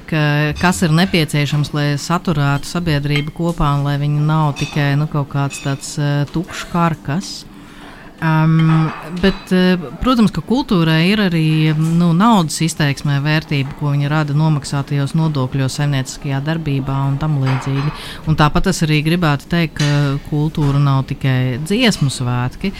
ka, 0.10 0.22
kas 0.58 0.80
ir 0.88 0.96
nepieciešams, 0.98 1.70
lai 1.76 1.86
saturētu 2.02 2.66
sabiedrību 2.66 3.36
kopā 3.36 3.76
un 3.76 3.86
lai 3.86 4.00
viņi 4.02 4.24
nav 4.26 4.56
tikai 4.58 4.96
nu, 4.98 5.06
kaut 5.12 5.30
kāds 5.36 5.62
tāds 5.62 5.92
uh, 6.02 6.24
tukšs 6.34 6.66
karkas. 6.72 7.30
Um, 8.18 8.88
bet, 9.22 9.52
uh, 9.54 9.78
protams, 10.02 10.32
ka 10.34 10.42
kultūrai 10.42 11.12
ir 11.12 11.22
arī 11.28 11.74
nu, 11.78 12.10
naudas 12.18 12.56
izteiksmē 12.66 13.20
vērtība, 13.22 13.76
ko 13.78 13.92
viņa 13.94 14.10
rada 14.10 14.34
nomaksātajos 14.38 15.14
nodokļos, 15.20 15.76
saimnieciskajā 15.78 16.40
darbībā 16.48 16.96
un 17.12 17.20
tam 17.22 17.36
līdzīgi. 17.44 17.94
Un 18.26 18.40
tāpat 18.40 18.72
es 18.72 18.82
arī 18.88 19.04
gribētu 19.06 19.52
teikt, 19.52 19.78
ka 19.78 20.18
kultūra 20.32 20.82
nav 20.82 21.04
tikai 21.12 21.60
dziesmu 21.62 22.10
svētki, 22.14 22.74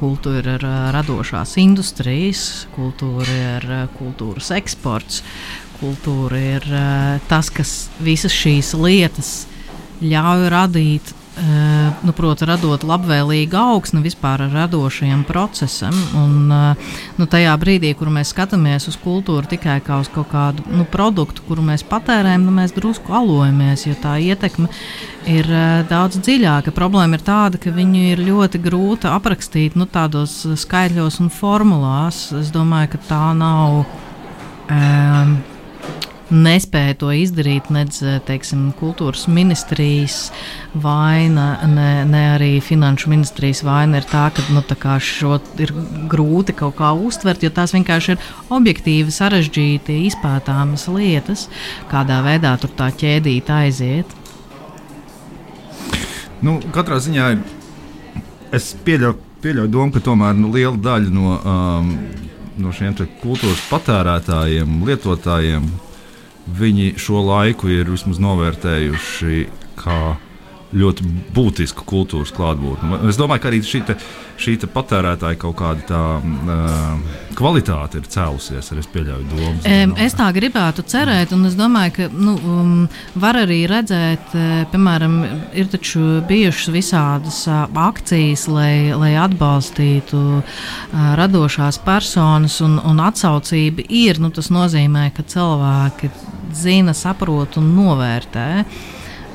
kultūra 0.00 0.56
ir 0.56 0.64
uh, 0.64 0.80
radošās 0.96 1.58
industrijas, 1.60 2.48
kultūra 2.72 3.28
ir 3.58 3.68
uh, 3.68 3.84
kultūras 4.00 4.54
eksports, 4.56 5.20
kultūra 5.82 6.40
ir 6.56 6.64
tas, 7.28 7.52
kas 7.54 7.76
visas 8.02 8.32
šīs 8.34 8.72
lietas 8.74 9.36
ļauj 10.02 10.48
radīt 10.50 11.12
nu, 12.02 12.12
proti, 12.16 12.46
radot 12.48 12.82
labvēlīgu 12.86 13.56
augsni 13.58 14.02
vispār 14.02 14.44
radošajam 14.52 15.24
procesam. 15.28 15.94
Un, 16.18 16.48
nu, 17.18 17.26
tajā 17.30 17.54
brīdī, 17.60 17.92
kur 17.98 18.10
mēs 18.14 18.32
skatāmies 18.34 18.88
uz 18.90 18.98
kultūru 19.02 19.50
tikai 19.50 19.78
kā 19.84 20.00
uz 20.02 20.10
kaut 20.12 20.30
kādu 20.32 20.64
nu, 20.72 20.86
produktu, 20.88 21.44
kuru 21.48 21.64
mēs 21.68 21.84
patērējam, 21.88 22.46
nu, 22.48 22.54
mēs 22.58 22.74
drusku 22.76 23.14
alojamies, 23.20 23.86
jo 23.86 23.94
tā 24.02 24.16
ietekme 24.22 24.70
ir 25.28 25.50
daudz 25.90 26.18
dziļāka. 26.22 26.74
Problēma 26.74 27.18
ir 27.18 27.26
tāda, 27.26 27.60
ka 27.62 27.74
viņu 27.74 28.06
ir 28.14 28.24
ļoti 28.30 28.62
grūti 28.64 29.10
aprakstīt 29.10 29.78
nu, 29.78 29.86
tādos 29.90 30.40
skaitļos 30.64 31.20
un 31.24 31.30
formulās. 31.34 32.28
Es 32.38 32.50
domāju, 32.54 32.96
ka 32.96 33.04
tā 33.12 33.22
nav. 33.38 33.84
Um, 34.68 35.38
nespēja 36.30 36.96
to 37.00 37.10
izdarīt 37.14 37.70
nedz 37.72 38.00
teiksim, 38.28 38.68
kultūras 38.78 39.26
ministrijas 39.32 40.18
vaina, 40.76 41.48
ne, 41.68 41.88
ne 42.08 42.22
arī 42.34 42.50
finanšu 42.64 43.10
ministrijas 43.12 43.62
vaina 43.66 44.00
ir 44.00 44.08
tā, 44.08 44.28
ka 44.34 44.44
nu, 44.52 44.62
tā 44.66 44.98
šo 45.02 45.38
ir 45.60 45.72
grūti 46.10 46.56
kaut 46.58 46.76
kā 46.78 46.92
uztvert, 46.92 47.42
jo 47.42 47.52
tās 47.54 47.74
vienkārši 47.76 48.14
ir 48.14 48.28
objektīvi 48.54 49.14
sarežģīti, 49.14 50.00
izpētāmas 50.10 50.88
lietas, 50.92 51.48
kādā 51.90 52.20
veidā 52.26 52.56
tur 52.60 52.72
tā 52.76 52.90
ķēdīte 52.92 53.54
aiziet. 53.64 54.16
Nu, 56.44 56.58
katrā 56.74 57.00
ziņā 57.02 57.32
es 58.54 58.70
pieļauju, 58.86 59.18
pieļauju 59.42 59.70
domu, 59.72 59.94
ka 59.94 60.02
tomēr 60.04 60.38
nu, 60.38 60.52
liela 60.54 60.76
daļa 60.78 61.10
no, 61.14 61.34
um, 61.38 61.92
no 62.62 62.72
šiem 62.74 62.94
kultūras 63.22 63.64
patērētājiem, 63.70 64.80
lietotājiem, 64.86 65.66
viņi 66.58 66.94
šo 67.00 67.22
laiku 67.26 67.70
ir 67.72 67.90
vismaz 67.92 68.20
novērtējuši 68.22 69.44
kā 69.78 70.00
ļoti 70.76 71.04
būtisku 71.32 71.84
kultūras 71.88 72.32
klātbūtni. 72.36 72.98
Es 73.08 73.16
domāju, 73.16 73.40
ka 73.40 73.48
arī 73.48 73.60
šī, 73.64 73.80
te, 73.88 73.94
šī 74.40 74.58
te 74.60 74.68
patērētāja 74.68 75.38
kaut 75.40 75.56
kāda 75.56 75.84
tā 75.88 76.00
uh, 76.20 77.14
kvalitāte 77.38 78.02
ir 78.02 78.08
cēlusies. 78.12 78.68
Es 78.76 78.90
pieļauju 78.92 79.28
domas. 79.30 79.64
Um, 79.64 79.94
es 80.04 80.16
tā 80.18 80.28
gribētu 80.36 80.84
cerēt, 80.88 81.32
un 81.36 81.48
es 81.48 81.56
domāju, 81.58 81.94
ka 81.96 82.08
nu, 82.12 82.36
um, 82.36 82.74
var 83.16 83.40
arī 83.40 83.62
redzēt, 83.70 84.34
uh, 84.36 84.66
piemēram, 84.72 85.16
ir 85.56 85.70
taču 85.72 86.20
bijušas 86.28 86.72
visādas 86.74 87.40
uh, 87.48 87.64
akcijas, 87.88 88.44
lai, 88.52 88.92
lai 88.92 89.14
atbalstītu 89.24 90.20
uh, 90.42 90.66
radošās 91.16 91.80
personas, 91.86 92.60
un, 92.64 92.76
un 92.84 93.00
atsaucība 93.08 93.88
ir. 93.88 94.20
Nu, 94.20 94.28
tas 94.34 94.52
nozīmē, 94.52 95.08
ka 95.16 95.24
cilvēki 95.24 96.12
zina, 96.54 96.94
saprot 96.96 97.58
un 97.60 97.72
novērtē. 97.76 98.48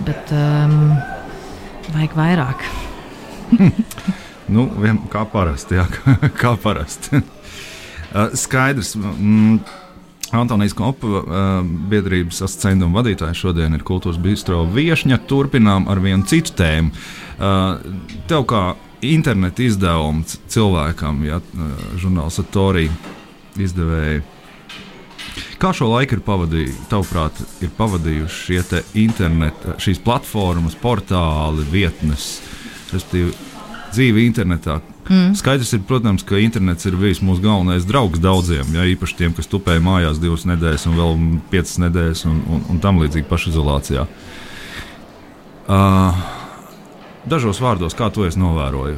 Bet 0.04 0.34
um, 0.36 0.96
vajag 1.94 2.18
vairāk. 2.18 2.66
nu, 4.56 4.68
vien, 4.82 5.00
kā 5.12 5.24
parasti. 5.30 5.78
Jā, 5.80 5.88
kā 6.42 6.56
parasti. 6.62 7.20
uh, 7.22 8.34
skaidrs. 8.38 8.96
Mm, 8.98 9.62
Antonijas 10.34 10.74
Kopa, 10.74 11.08
uh, 11.08 11.52
biedrības 11.92 12.42
asociētuma 12.48 13.04
vadītājs, 13.04 13.44
šodien 13.44 13.78
ir 13.78 13.86
kultūras 13.86 14.18
bistro 14.22 14.64
viesņa. 14.66 15.22
Turpinām 15.30 15.86
ar 15.92 16.02
vienu 16.02 16.26
citu 16.30 16.56
tēmu. 16.58 16.94
Uh, 17.38 17.78
tev 18.30 18.48
kā 18.50 18.64
interneta 19.04 19.66
izdevuma 19.66 20.26
cilvēkam, 20.50 21.22
ja 21.28 21.38
uh, 21.38 21.74
žurnāls 22.02 22.40
Atorija 22.42 22.94
izdevēja 23.62 24.24
Kā 25.62 25.72
šo 25.74 25.90
laiku 25.90 26.18
ir 26.18 26.24
pavadījuši, 26.26 26.88
tavuprāt, 26.92 27.40
ir 27.64 27.72
pavadījuši 27.78 28.42
šie 28.48 28.82
interneta, 29.06 29.78
šīs 29.82 30.02
platformas, 30.04 30.76
portāli, 30.80 31.66
vietnes, 31.72 32.36
respektīvi, 32.92 33.34
dzīve 33.94 34.26
internetā? 34.28 34.80
Mm. 35.10 35.34
Skaidrs 35.36 35.74
ir, 35.76 35.82
protams, 35.88 36.24
ka 36.24 36.40
internets 36.40 36.88
ir 36.88 36.96
bijis 37.00 37.20
mūsu 37.26 37.44
galvenais 37.44 37.88
draugs 37.88 38.22
daudziem, 38.24 38.70
ja 38.76 38.86
īpaši 38.88 39.18
tiem, 39.20 39.34
kas 39.36 39.50
tupēja 39.52 39.84
mājās 39.84 40.22
divas 40.24 40.46
nedēļas, 40.48 40.86
un 40.88 41.00
vēl 41.00 41.26
piecas 41.52 41.76
nedēļas, 41.84 42.24
un, 42.30 42.40
un, 42.48 42.64
un 42.72 42.80
tam 42.84 43.02
līdzīgi 43.04 43.28
pašizolācijā. 43.28 44.06
Uh, 45.64 46.24
Dažos 47.24 47.62
vārdos, 47.64 47.94
kā 47.96 48.10
to 48.12 48.26
es 48.28 48.36
novēroju? 48.36 48.98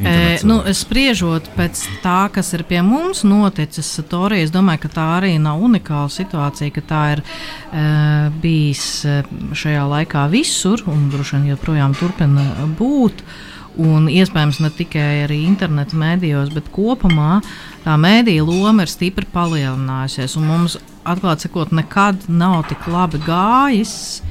E, 0.00 0.12
nu, 0.48 0.62
spriežot 0.72 1.50
pēc 1.58 1.82
tā, 2.00 2.30
kas 2.32 2.54
ir 2.56 2.64
pie 2.68 2.80
mums 2.84 3.20
noticis, 3.28 3.90
Torija, 4.08 4.46
es 4.46 4.52
domāju, 4.54 4.86
ka 4.86 4.92
tā 4.94 5.08
arī 5.18 5.34
nav 5.42 5.60
unikāla 5.60 6.08
situācija, 6.12 6.72
ka 6.72 6.84
tā 6.88 7.02
ir 7.16 7.20
e, 7.20 7.82
bijis 8.40 8.86
šajā 9.52 9.84
laikā 9.92 10.24
visur 10.32 10.86
un 10.88 11.10
droši 11.12 11.36
vien 11.36 11.50
joprojām 11.52 11.96
turpina 11.98 12.46
būt. 12.78 13.20
Un 13.76 14.06
iespējams 14.08 14.62
ne 14.64 14.70
tikai 14.72 15.26
arī 15.26 15.42
interneta 15.44 15.98
mēdījos, 16.00 16.54
bet 16.56 16.70
kopumā 16.72 17.42
tā 17.84 17.98
mēdīja 18.00 18.46
loma 18.48 18.86
ir 18.86 18.88
stipri 18.88 19.28
palielinājusies. 19.34 20.38
Mums, 20.40 20.78
atklāti 21.04 21.44
sakot, 21.44 21.76
nekad 21.76 22.24
nav 22.32 22.62
tik 22.70 22.88
labi 22.88 23.20
gājis 23.26 24.24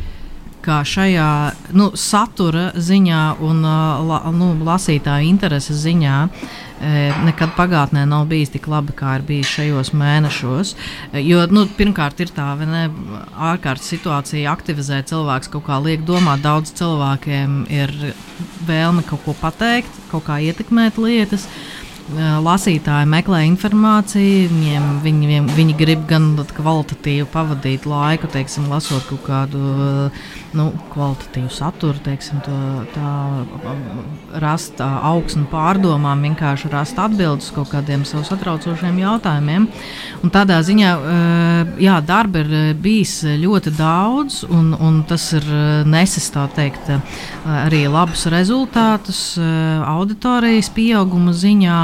kā 0.66 0.82
šajā 0.88 1.30
nu, 1.78 1.92
satura 2.00 2.72
ziņā 2.76 3.24
un 3.46 3.66
la, 3.66 4.22
nu, 4.36 4.54
lasītāju 4.66 5.30
intereses 5.30 5.84
ziņā 5.86 6.20
nekad 7.26 7.54
pagātnē 7.56 8.04
nav 8.06 8.26
bijis 8.28 8.52
tik 8.54 8.68
labi, 8.68 8.94
kā 8.96 9.16
ir 9.18 9.24
bijis 9.26 9.48
šajos 9.48 9.94
mēnešos. 9.96 10.74
Jo, 11.24 11.46
nu, 11.48 11.66
pirmkārt, 11.78 12.20
ir 12.20 12.34
tā 12.36 12.50
ne, 12.60 12.90
ārkārtas 13.32 13.88
situācija, 13.94 14.52
aktivizē 14.52 15.02
cilvēks, 15.08 15.50
kaut 15.54 15.66
kā 15.70 15.80
liek 15.80 16.04
domāt. 16.06 16.44
Daudz 16.44 16.76
cilvēkiem 16.76 17.66
ir 17.72 17.96
vēlme 18.68 19.06
kaut 19.08 19.24
ko 19.26 19.36
pateikt, 19.40 20.04
kaut 20.12 20.28
kā 20.28 20.42
ietekmēt 20.44 21.00
lietas. 21.00 21.48
lasītāji 22.46 23.08
meklē 23.10 23.40
informāciju, 23.50 24.50
viņiem, 24.52 24.84
viņiem, 25.02 25.48
viņi 25.56 25.74
grib 25.80 26.04
gan 26.06 26.36
kvalitatīvi 26.38 27.26
pavadīt 27.34 27.88
laiku, 27.90 28.30
teiksim, 28.30 28.68
lasot 28.70 29.08
kaut 29.10 29.24
kādu 29.26 30.12
nu, 30.56 30.70
kvalitatīvu 30.94 31.50
saturu, 31.54 32.00
teiksim, 32.06 32.40
to, 32.46 32.56
tā, 32.96 33.12
rast 34.42 34.80
augsni 34.82 35.46
pārdomām, 35.52 36.24
vienkārši 36.30 36.72
rast 36.74 37.00
atbildes 37.02 37.52
kaut 37.56 37.72
kādiem 37.74 38.06
sev 38.08 38.26
satraucošiem 38.28 39.00
jautājumiem. 39.04 39.68
Un 40.24 40.34
tādā 40.34 40.62
ziņā 40.66 40.92
jā, 41.84 41.98
darba 42.06 42.44
ir 42.44 42.54
bijis 42.82 43.20
ļoti 43.42 43.76
daudz, 43.78 44.44
un, 44.50 44.74
un 44.80 45.02
tas 45.08 45.28
ir 45.38 45.50
nesis 45.90 46.32
teikt, 46.56 46.92
arī 47.46 47.86
labus 47.92 48.26
rezultātus 48.32 49.26
auditorijas 49.40 50.72
pieauguma 50.76 51.36
ziņā. 51.36 51.82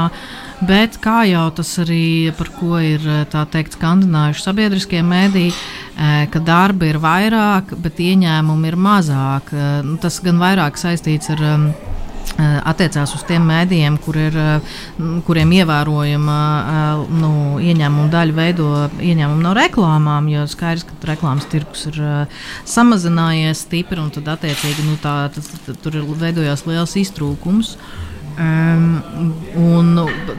Bet 0.62 1.00
kā 1.02 1.24
jau 1.26 1.48
tas 1.50 1.72
arī 1.82 2.30
par 2.38 2.52
ko 2.54 2.76
ir 2.78 3.02
teikt, 3.50 3.74
skandinājuši 3.74 4.44
sabiedriskie 4.44 5.00
mēdīji, 5.02 5.50
ka 5.96 6.40
darba 6.40 6.88
ir 6.88 6.98
vairāk, 7.02 7.74
bet 7.84 8.00
ieņēmumi 8.00 8.70
ir 8.70 8.76
mazāk. 8.80 9.52
Nu, 9.84 9.98
tas 10.00 10.20
gan 10.24 10.40
vairāk 10.40 10.80
saistīts 10.80 11.32
ar 11.34 11.42
attiecās 12.40 13.12
uz 13.16 13.24
tiem 13.28 13.44
mēdījiem, 13.48 13.96
kur 14.02 14.16
ir, 14.16 14.36
kuriem 15.26 15.52
ievērojama 15.58 16.36
nu, 17.10 17.32
ieņēmuma 17.60 18.08
daļa 18.12 18.36
veido 18.36 18.68
ieņēmumu 19.02 19.42
no 19.44 19.54
reklāmām, 19.56 20.30
jo 20.32 20.46
skaidrs, 20.50 20.86
ka 20.88 21.12
reklāmas 21.12 21.48
tirgus 21.52 21.86
ir 21.90 21.98
samazinājies 22.68 23.66
stipri 23.66 24.00
un 24.00 24.10
tad 24.14 24.30
attiecīgi 24.36 24.86
nu, 24.86 24.96
tā, 25.02 25.28
tas, 25.34 25.50
tur 25.82 26.00
veidojās 26.22 26.64
liels 26.68 26.96
iztrūkums. 27.02 27.76
Um, 28.32 29.02
un 29.60 29.90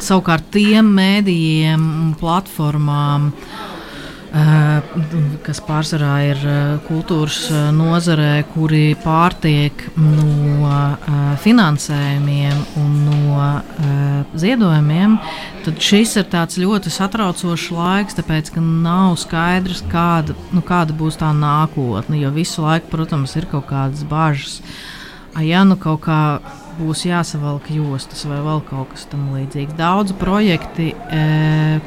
savukārt 0.02 0.48
tiem 0.56 0.88
mēdījiem 0.98 1.84
un 1.84 2.16
platformām, 2.18 3.30
uh, 3.30 3.73
kas 5.46 5.60
pārsvarā 5.62 6.14
ir 6.26 6.40
uh, 6.42 6.62
kultūras 6.88 7.38
uh, 7.52 7.68
nozarē, 7.76 8.42
kuri 8.54 8.96
pārtiek 9.04 9.84
no 10.00 10.72
finansējumiem 11.44 12.64
un 12.82 12.96
no 13.06 13.50
ziedojumiem, 14.40 15.20
tad 15.66 15.78
šis 15.84 16.16
ir 16.18 16.28
ļoti 16.64 16.90
satraucošs 16.94 17.68
laiks, 17.76 18.18
tāpēc 18.18 18.50
ka 18.56 18.64
nav 18.64 19.20
skaidrs, 19.22 19.84
kāda, 19.92 20.34
nu, 20.56 20.64
kāda 20.66 20.96
būs 20.98 21.20
tā 21.22 21.30
nākotne. 21.38 22.18
Jo 22.18 22.34
visu 22.34 22.66
laiku, 22.66 22.90
protams, 22.94 23.36
ir 23.38 23.46
kaut 23.52 23.68
kādas 23.70 24.02
bažas. 24.08 24.62
Ja 25.42 25.64
nu 25.66 25.78
kaut 25.82 26.04
kā 26.08 26.40
būs 26.80 27.06
jāsavalk 27.06 27.70
jostas 27.74 28.26
vai 28.30 28.42
vēl 28.46 28.62
kaut 28.70 28.94
kas 28.94 29.06
tamlīdzīgs. 29.12 29.78
Daudz 29.78 30.14
projekti, 30.18 30.94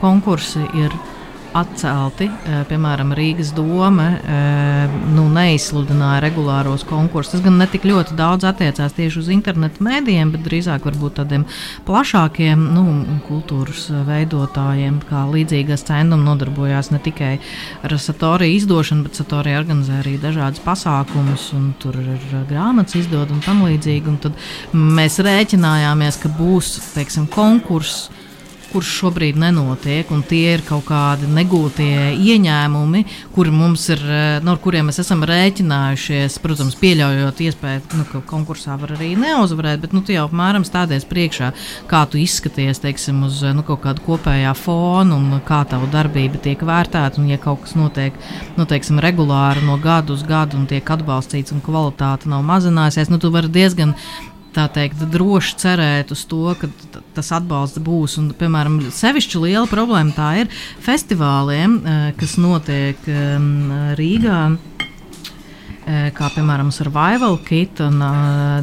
konkursi 0.03 0.63
ir 0.79 0.95
atcelti. 1.57 2.29
E, 2.29 2.61
piemēram, 2.69 3.13
Rīgas 3.17 3.53
doma 3.57 4.07
e, 4.17 4.39
nu, 5.15 5.27
neizsludināja 5.33 6.23
regulāros 6.27 6.85
konkursus. 6.89 7.37
Tas 7.37 7.45
gan 7.45 7.59
ne 7.61 7.69
tik 7.71 7.87
ļoti 7.89 8.17
daudz 8.19 8.47
attiecās 8.49 8.97
tieši 8.97 9.21
uz 9.23 9.31
internetu 9.33 9.85
mēdījiem, 9.87 10.33
bet 10.35 10.45
drīzāk 10.47 10.87
varbūt 10.89 11.19
tādiem 11.21 11.47
plašākiem 11.89 12.67
nu, 12.75 12.85
kultūras 13.29 13.87
veidotājiem, 14.09 15.01
kā 15.09 15.25
līdzīgas 15.33 15.87
centumi 15.89 16.27
nodarbojās 16.27 16.93
ne 16.95 17.01
tikai 17.03 17.37
ar 17.87 17.97
satoriju 18.01 18.61
izdošanu, 18.61 19.07
bet 19.07 19.21
satorija 19.21 19.61
organizē 19.63 20.01
arī 20.03 20.17
dažādas 20.23 20.63
pasākumus, 20.65 21.49
un 21.57 21.73
tur 21.83 21.99
ir 22.03 22.29
grāmatas 22.51 22.99
izdod 23.01 23.33
un 23.35 23.43
tam 23.45 23.65
līdzīgi. 23.67 24.13
Un 24.13 24.21
tad 24.23 24.37
mēs 24.77 25.21
rēķinājāmies, 25.25 26.21
ka 26.23 26.33
būs 26.37 26.77
teiksim, 26.95 27.29
konkurss 27.33 28.09
kurš 28.73 28.91
šobrīd 29.01 29.39
nenotiek, 29.41 30.11
un 30.15 30.23
tie 30.27 30.57
ir 30.57 30.63
kaut 30.67 30.87
kādi 30.89 31.29
negūtie 31.31 32.13
ieņēmumi, 32.17 33.05
mums 33.57 33.89
ir, 33.93 34.03
eh, 34.11 34.41
no 34.43 34.57
kuriem 34.57 34.89
mēs 34.91 35.01
esam 35.03 35.23
rēķinājušies, 35.27 36.39
protams, 36.43 36.77
pieļaujot 36.81 37.43
iespēju, 37.47 37.83
nu, 37.99 38.05
ka 38.11 38.21
konkursā 38.27 38.79
var 38.81 38.97
arī 38.97 39.15
neuzvarēt, 39.17 39.81
bet 39.81 39.93
nu, 39.93 40.03
tu 40.03 40.13
jau 40.13 40.27
apmēram 40.29 40.65
stādies 40.67 41.07
priekšā, 41.09 41.53
kā 41.89 42.05
tu 42.11 42.19
izskaties, 42.19 42.83
teiksim, 42.83 43.23
uz 43.25 43.43
nu, 43.43 43.63
kaut 43.67 43.83
kādu 43.83 44.05
kopējā 44.07 44.55
fona 44.57 45.17
un 45.17 45.41
kā 45.47 45.65
tavu 45.69 45.89
darbība 45.93 46.41
tiek 46.43 46.61
vērtēta, 46.61 47.19
un 47.19 47.29
ja 47.29 47.39
kaut 47.39 47.63
kas 47.65 47.75
notiek, 47.75 48.15
nu, 48.57 48.67
teiksim, 48.67 49.01
regulāri 49.03 49.65
no 49.67 49.79
gada 49.79 50.13
uz 50.13 50.23
gadu 50.23 50.59
un 50.61 50.67
tiek 50.67 50.85
atbalstīts 50.85 51.55
un 51.55 51.65
kvalitāte 51.65 52.29
nav 52.29 52.43
mazinājusies, 52.47 53.11
nu, 53.13 53.19
tu 53.19 53.31
vari 53.31 53.49
diezgan 53.53 53.95
tā 54.57 54.67
teikt, 54.73 55.05
droši 55.13 55.59
cerēt 55.61 56.13
uz 56.15 56.25
to, 56.31 56.43
ka 56.61 56.71
tas 57.17 57.33
atbalsts 57.37 57.83
būs. 57.85 58.17
Un, 58.21 58.31
piemēram, 58.39 58.81
sevišķi 58.95 59.43
liela 59.45 59.67
problēma 59.71 60.17
tā 60.17 60.31
ir 60.43 60.53
festivāliem, 60.85 61.79
eh, 61.83 62.09
kas 62.19 62.37
notiek 62.41 63.11
ehm, 63.11 63.95
Rīgā 64.01 64.41
kā 65.87 66.29
piemēram 66.35 66.73
Survival 66.75 67.37
Kit 67.47 67.81
un 67.85 68.01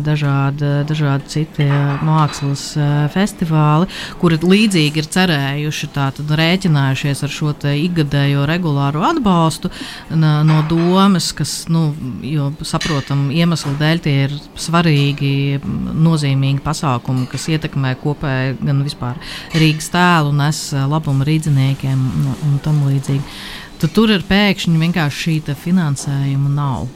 dažādi, 0.04 0.70
dažādi 0.88 1.30
citi 1.32 1.68
mākslas 2.04 2.66
festivāli, 3.14 3.88
kuri 4.20 4.40
līdzīgi 4.44 5.00
ir 5.00 5.08
cerējuši, 5.14 5.90
tātad 5.96 6.34
rēķinājušies 6.40 7.24
ar 7.24 7.32
šo 7.32 7.54
ikgadējo 7.70 8.44
regulāro 8.50 9.06
atbalstu 9.08 9.72
no 10.12 10.60
domas, 10.70 11.30
kas, 11.38 11.54
nu, 11.72 11.94
jo 12.28 12.50
saprotam, 12.66 13.30
iemeslu 13.32 13.76
dēļ 13.80 14.04
tie 14.04 14.16
ir 14.26 14.36
svarīgi, 14.60 15.62
nozīmīgi 15.64 16.64
pasākumi, 16.66 17.28
kas 17.32 17.48
ietekmē 17.54 17.96
kopēju 18.04 18.58
gan 18.64 18.82
vispār 18.84 19.22
Rīgas 19.56 19.92
tēlu, 19.94 20.34
nes 20.36 20.66
labumu 20.74 21.28
rīdziniekiem 21.28 22.08
un, 22.10 22.34
un 22.50 22.60
tam 22.66 22.84
līdzīgi. 22.90 23.24
Tad 23.84 23.96
tur 23.96 24.12
ir 24.16 24.28
pēkšņi 24.28 24.80
vienkārši 24.80 25.24
šī 25.24 25.56
finansējuma 25.64 26.52
nav 26.56 26.92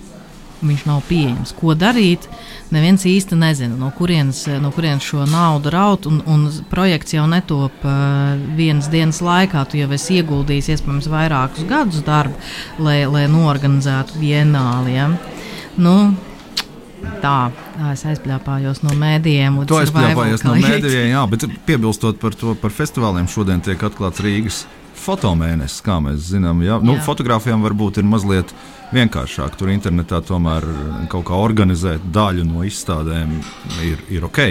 viņš 0.61 0.85
nav 0.87 1.01
pieejams. 1.07 1.53
Ko 1.57 1.75
darīt? 1.77 2.27
Neviens 2.73 3.05
īsti 3.07 3.37
nezina, 3.39 3.77
no 3.79 3.91
kurienes, 3.95 4.43
no 4.61 4.71
kurienes 4.75 5.05
šo 5.07 5.25
naudu 5.29 5.71
raut. 5.73 6.07
Un, 6.09 6.21
un 6.27 6.47
projekts 6.71 7.15
jau 7.15 7.27
netop 7.29 7.85
uh, 7.85 8.35
vienas 8.57 8.89
dienas 8.93 9.21
laikā. 9.23 9.65
Tu 9.69 9.81
jau 9.81 9.89
esi 9.95 10.21
ieguldījis 10.21 10.71
iespējams 10.75 11.09
vairākus 11.13 11.67
gadus 11.69 12.05
darbu, 12.07 12.39
lai, 12.83 13.01
lai 13.09 13.27
norganizētu 13.31 14.21
vienāli. 14.21 14.97
Ja? 14.97 15.11
Nu, 15.77 15.97
Tā, 17.21 17.51
es 17.91 18.01
aizpļāpājos 18.09 18.81
no 18.81 18.95
mēdījiem. 18.97 19.59
To 19.69 19.77
aizpļāpājos 19.83 20.43
no 20.47 20.55
mēdījiem, 20.57 21.11
jā, 21.11 21.21
bet 21.29 21.45
piebilstot 21.67 22.17
par 22.21 22.35
to 22.37 22.55
par 22.57 22.73
festivāliem, 22.73 23.29
šodien 23.29 23.61
tiek 23.63 23.81
atklāts 23.85 24.21
Rīgas 24.25 24.63
fotomēnesis, 25.01 25.83
kā 25.85 25.99
mēs 26.03 26.31
zinām. 26.31 26.63
Jā. 26.65 26.79
Nu, 26.83 26.97
fotogrāfijām 27.05 27.65
varbūt 27.65 28.01
ir 28.01 28.09
mazliet 28.09 28.53
vienkāršāk. 28.95 29.57
Tur 29.59 29.71
internetā 29.73 30.21
tomēr 30.25 30.65
kaut 31.11 31.27
kā 31.29 31.37
organizēt 31.39 32.09
daļu 32.15 32.47
no 32.47 32.65
izstādēm 32.67 33.37
ir, 33.85 34.03
ir 34.13 34.27
ok. 34.27 34.43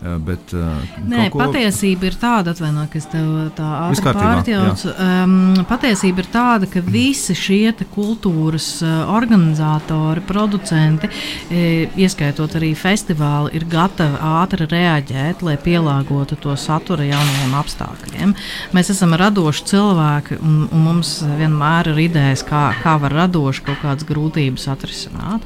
Eh, 0.00 0.16
bet, 0.16 0.52
uh, 0.56 0.80
Nē, 1.04 1.26
ko... 1.28 1.42
patiesība 1.42 2.06
ir 2.08 2.14
tāda, 2.16 2.54
atvaino, 2.54 2.86
ka 2.88 2.96
es 2.96 3.04
tev 3.12 3.26
tā 3.52 3.66
ātri 3.90 4.12
pārjaucu. 4.16 4.92
Um, 4.96 5.34
patiesība 5.68 6.22
ir 6.24 6.28
tāda, 6.32 6.68
ka 6.72 6.80
visi 6.80 7.34
šie 7.36 7.74
kultūras 7.92 8.68
uh, 8.80 9.10
organizatori, 9.12 10.22
producenti, 10.24 11.10
ieskaitot 11.50 12.54
arī 12.56 12.70
festivāli, 12.78 13.52
ir 13.58 13.66
gatavi 13.68 14.16
ātri 14.24 14.68
reaģēt, 14.70 15.44
lai 15.44 15.58
pielāgotu 15.60 16.38
to 16.40 16.56
satura 16.56 17.04
jaunajiem 17.04 17.52
apstākļiem. 17.60 18.32
Mēs 18.76 18.92
esam 18.94 19.12
radoši 19.20 19.66
cilvēki, 19.68 20.40
un, 20.40 20.62
un 20.70 20.86
mums 20.86 21.12
vienmēr 21.40 21.92
ir 21.92 22.00
idejas, 22.06 22.46
kā, 22.48 22.70
kā 22.80 22.96
var 23.02 23.18
radoši 23.26 23.66
kaut 23.68 23.84
kādas 23.84 24.08
grūtības 24.08 24.64
atrisināt. 24.72 25.44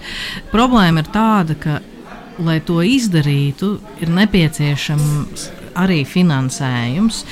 Problēma 0.55 1.03
ir 1.03 1.11
tāda, 1.11 1.59
ka 1.59 1.81
lai 2.43 2.61
to 2.65 2.81
izdarītu, 2.83 3.77
ir 4.03 4.15
nepieciešams 4.15 5.51
arī 5.75 6.05
finansējums. 6.07 7.25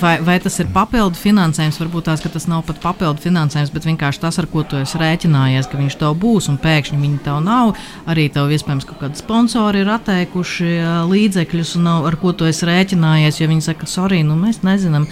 Vai, 0.00 0.18
vai 0.20 0.34
tas 0.36 0.58
ir 0.60 0.68
papildu 0.68 1.16
finansējums? 1.16 1.78
Varbūt 1.80 2.10
tās, 2.10 2.20
tas 2.20 2.44
nav 2.50 2.60
pat 2.68 2.76
papildu 2.82 3.22
finansējums, 3.24 3.70
bet 3.72 3.86
vienkārši 3.88 4.20
tas, 4.20 4.36
ar 4.40 4.48
ko 4.52 4.60
tu 4.68 4.76
esi 4.76 5.00
rēķinājies, 5.00 5.68
ka 5.70 5.80
viņš 5.80 5.96
tev 6.02 6.12
būs, 6.20 6.50
un 6.52 6.58
pēkšņi 6.60 7.00
viņi 7.00 7.22
tev 7.24 7.38
nav. 7.46 7.72
Arī 8.10 8.26
tev 8.34 8.52
iespējams 8.52 8.84
kaut 8.90 9.00
kādi 9.00 9.22
sponsori 9.22 9.80
ir 9.80 9.92
atteikuši 9.94 10.74
līdzekļus, 11.08 11.72
un 11.80 11.88
nav, 11.88 12.10
ar 12.10 12.18
ko 12.20 12.34
tu 12.36 12.48
esi 12.50 12.68
rēķinājies. 12.68 13.40
Jo 13.40 13.48
viņi 13.48 13.64
saka, 13.70 13.88
sorry, 13.88 14.20
nu 14.26 14.36
mēs 14.36 14.60
nezinām, 14.66 15.08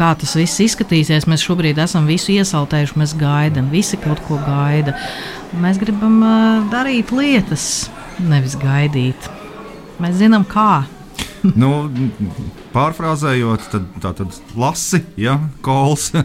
kā 0.00 0.10
tas 0.16 0.36
viss 0.40 0.64
izskatīsies. 0.64 1.28
Mēs 1.28 1.44
šobrīd 1.44 1.84
esam 1.84 2.08
visu 2.08 2.32
iesautējuši, 2.38 3.00
mēs 3.04 3.16
gaidām, 3.20 3.68
visi 3.74 4.00
kaut 4.00 4.24
ko 4.24 4.40
gaida. 4.48 4.96
Mēs 5.60 5.76
gribam 5.82 6.22
darīt 6.72 7.12
lietas 7.12 7.90
nevis 8.28 8.56
gaidīt. 8.60 9.30
Mēs 10.00 10.18
zinām, 10.20 10.44
kā. 10.48 10.84
nu, 11.60 11.70
pārfrāzējot, 12.74 13.70
tad, 13.72 13.88
tā 14.02 14.12
tad 14.20 14.36
lasi, 14.58 15.02
ja, 15.20 15.38
kols. 15.64 16.10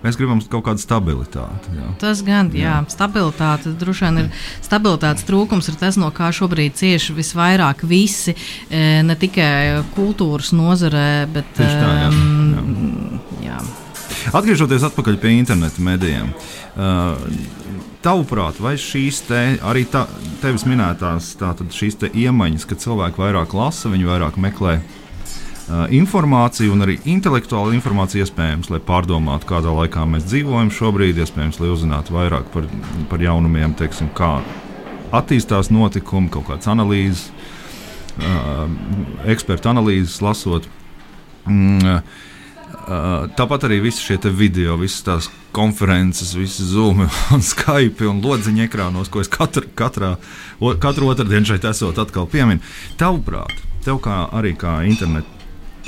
Mēs 0.00 0.16
gribam 0.16 0.38
kaut 0.48 0.64
kādu 0.64 0.80
stabilitāti. 0.80 1.74
Jā. 1.76 1.90
Tas 2.00 2.22
gan, 2.24 2.48
jā, 2.56 2.62
jā 2.64 2.76
stabilitāte. 2.88 3.74
Droši 3.76 4.06
vien 4.06 4.20
ir 4.22 4.30
stabilitātes 4.64 5.26
trūkums, 5.28 5.68
ir 5.68 5.76
tas, 5.76 5.98
no 6.00 6.08
kā 6.16 6.30
šobrīd 6.32 6.78
cieši 6.78 7.16
visvairāk 7.18 7.84
visi, 7.88 8.32
e, 8.72 9.02
ne 9.04 9.16
tikai 9.20 9.82
kultūras 9.92 10.54
nozarē, 10.56 11.28
bet 11.34 11.60
jā. 11.60 13.19
Atgriežoties 14.28 14.84
atpakaļ 14.90 15.16
pie 15.20 15.32
interneta 15.38 15.82
medijiem. 15.84 16.30
Uh, 16.76 17.16
Tavuprāt, 18.00 18.56
vai 18.64 18.78
šīs 18.80 19.18
te, 19.28 19.40
arī 19.66 19.82
tā, 19.88 20.06
tevis 20.40 20.64
minētās 20.64 21.34
šīs 21.76 21.98
iemaņas, 22.08 22.64
ka 22.64 22.78
cilvēki 22.80 23.20
vairāk 23.20 23.52
lasa, 23.56 23.90
viņi 23.92 24.08
vairāk 24.08 24.38
meklē 24.40 24.78
uh, 24.80 25.84
informāciju 25.92 26.72
un 26.72 26.86
arī 26.86 26.96
intelektuālu 27.12 27.74
informāciju, 27.76 28.24
iespējams, 28.24 28.70
lai 28.72 28.80
pārdomātu, 28.80 29.50
kādā 29.50 29.74
laikā 29.76 30.06
mēs 30.08 30.24
dzīvojam 30.30 30.72
šobrīd, 30.72 31.20
iespējams, 31.20 31.60
lai 31.60 31.74
uzzinātu 31.74 32.16
vairāk 32.16 32.48
par, 32.54 32.70
par 33.12 33.24
jaunumiem, 33.24 33.76
teiksim, 33.76 34.08
kā 34.16 34.38
attīstās 35.12 35.68
notikumi, 35.74 36.32
kaut 36.32 36.48
kādas 36.48 36.72
analīzes, 36.72 37.28
uh, 38.16 38.64
ekspertu 39.28 39.74
analīzes 39.74 40.20
lasot. 40.24 40.68
Mm, 41.44 42.00
tāpat 43.38 43.66
arī 43.68 43.80
visi 43.84 44.02
šie 44.02 44.18
video, 44.34 44.76
visas 44.80 45.04
tās 45.06 45.30
konferences, 45.54 46.34
visi 46.34 46.64
zūmi 46.66 47.06
un 47.34 47.42
Skype 47.44 48.08
un 48.10 48.22
lodziņa 48.24 48.66
ekrānos, 48.66 49.10
ko 49.10 49.22
es 49.22 49.30
katru, 49.30 49.68
katrā, 49.78 50.16
o, 50.58 50.74
katru 50.80 51.10
otrdienu 51.10 51.46
šeit 51.46 51.66
esot 51.70 51.98
atkal 52.02 52.26
pieminu. 52.30 52.62
Tavuprāt, 52.98 53.54
tev 53.84 54.00
kā 54.02 54.24
arī 54.34 54.56
kā 54.58 54.80
internetu 54.88 55.38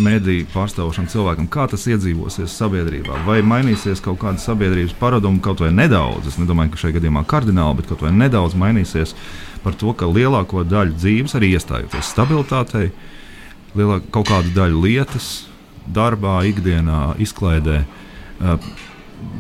mediju 0.03 0.47
pārstāvošam 0.55 1.07
cilvēkam, 1.13 1.51
kā 1.53 1.67
tas 1.69 1.85
iedzīvosies 1.91 2.55
sabiedrībā? 2.57 3.23
Vai 3.27 3.43
mainīsies 3.45 4.01
kaut 4.05 4.23
kāda 4.23 4.41
sabiedrības 4.41 4.95
paraduma, 4.99 5.43
kaut 5.45 5.61
vai 5.61 5.73
nedaudz? 5.75 6.31
Es 6.31 6.39
nedomāju, 6.41 6.73
ka 6.73 6.85
šajā 6.85 6.97
gadījumā 6.97 7.27
kardināli, 7.29 7.81
bet 7.81 7.91
kaut 7.91 8.07
vai 8.07 8.15
nedaudz 8.17 8.57
mainīsies 8.59 9.15
par 9.63 9.77
to, 9.79 9.93
ka 9.93 10.09
lielāko 10.09 10.65
daļu 10.65 10.97
dzīves, 10.97 11.37
arī 11.39 11.53
iestājoties 11.59 12.15
stabilitātei, 12.15 12.91
lielāko 13.77 14.09
kaut 14.17 14.33
kādu 14.33 14.55
daļu 14.57 14.87
lietas 14.87 15.33
darbā, 15.87 16.43
ikdienā, 16.51 17.13
izklaidē. 17.23 17.83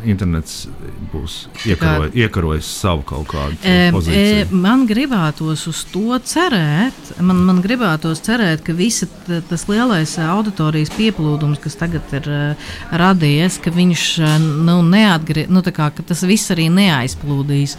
Internets 0.06 0.68
būs 1.10 1.48
iekaroj, 1.66 2.12
iekarojis 2.14 2.68
savu 2.70 3.02
kaut 3.06 3.26
kādu 3.32 3.56
e, 3.66 3.88
pozīciju. 3.90 4.44
E, 4.44 4.60
man 4.62 4.84
gribētos 4.86 5.64
uz 5.70 5.80
to 5.90 6.18
cerēt. 6.22 7.10
Man, 7.18 7.40
man 7.48 7.58
gribētos 7.64 8.22
cerēt, 8.22 8.62
ka 8.66 8.76
visa 8.78 9.08
tas 9.50 9.66
lielais 9.70 10.14
auditorijas 10.22 10.94
pieplūdums, 10.94 11.58
kas 11.62 11.78
tagad 11.80 12.14
ir 12.14 12.30
uh, 12.30 12.70
radies, 12.94 13.58
ka 13.62 13.74
viņš 13.74 14.06
uh, 14.22 14.38
nu, 14.38 14.78
neatgriezīsies, 14.86 15.50
nu, 15.54 15.66
kā, 15.74 15.90
ka 15.94 16.06
tas 16.06 16.22
viss 16.30 16.54
arī 16.54 16.68
neaizplūdīs 16.70 17.74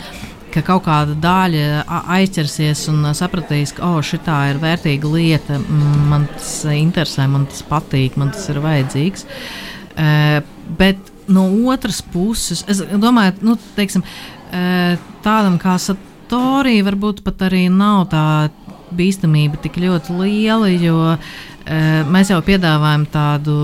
ka 0.53 0.63
kaut 0.65 0.85
kāda 0.85 1.15
daļa 1.19 1.83
aizķersies 2.17 2.85
un 2.91 3.07
sapratīs, 3.17 3.73
ka 3.75 3.85
oh, 3.87 3.99
šī 4.05 4.19
ir 4.51 4.59
vērtīga 4.61 5.09
lieta, 5.09 5.59
man 6.09 6.27
tas 6.35 6.63
interesē, 6.71 7.27
man 7.29 7.47
tas 7.49 7.63
patīk, 7.67 8.17
man 8.19 8.33
tas 8.35 8.47
ir 8.53 8.61
vajadzīgs. 8.63 9.25
Uh, 9.93 10.39
bet 10.79 11.11
no 11.29 11.45
otras 11.71 12.01
puses, 12.01 12.63
es 12.69 12.81
domāju, 12.81 13.35
nu, 13.45 13.57
teiksim, 13.77 14.03
uh, 14.03 14.97
tādam 15.25 15.59
kā 15.61 15.77
Satorī 15.81 16.79
varbūt 16.85 17.23
pat 17.25 17.45
arī 17.49 17.67
nav 17.69 18.07
tā 18.13 18.25
bīstamība 18.93 19.61
tik 19.61 19.79
ļoti 19.81 20.17
liela, 20.17 20.69
jo 20.73 20.97
uh, 21.13 21.33
mēs 22.13 22.33
jau 22.33 22.41
piedāvājam 22.45 23.07
tādu 23.13 23.57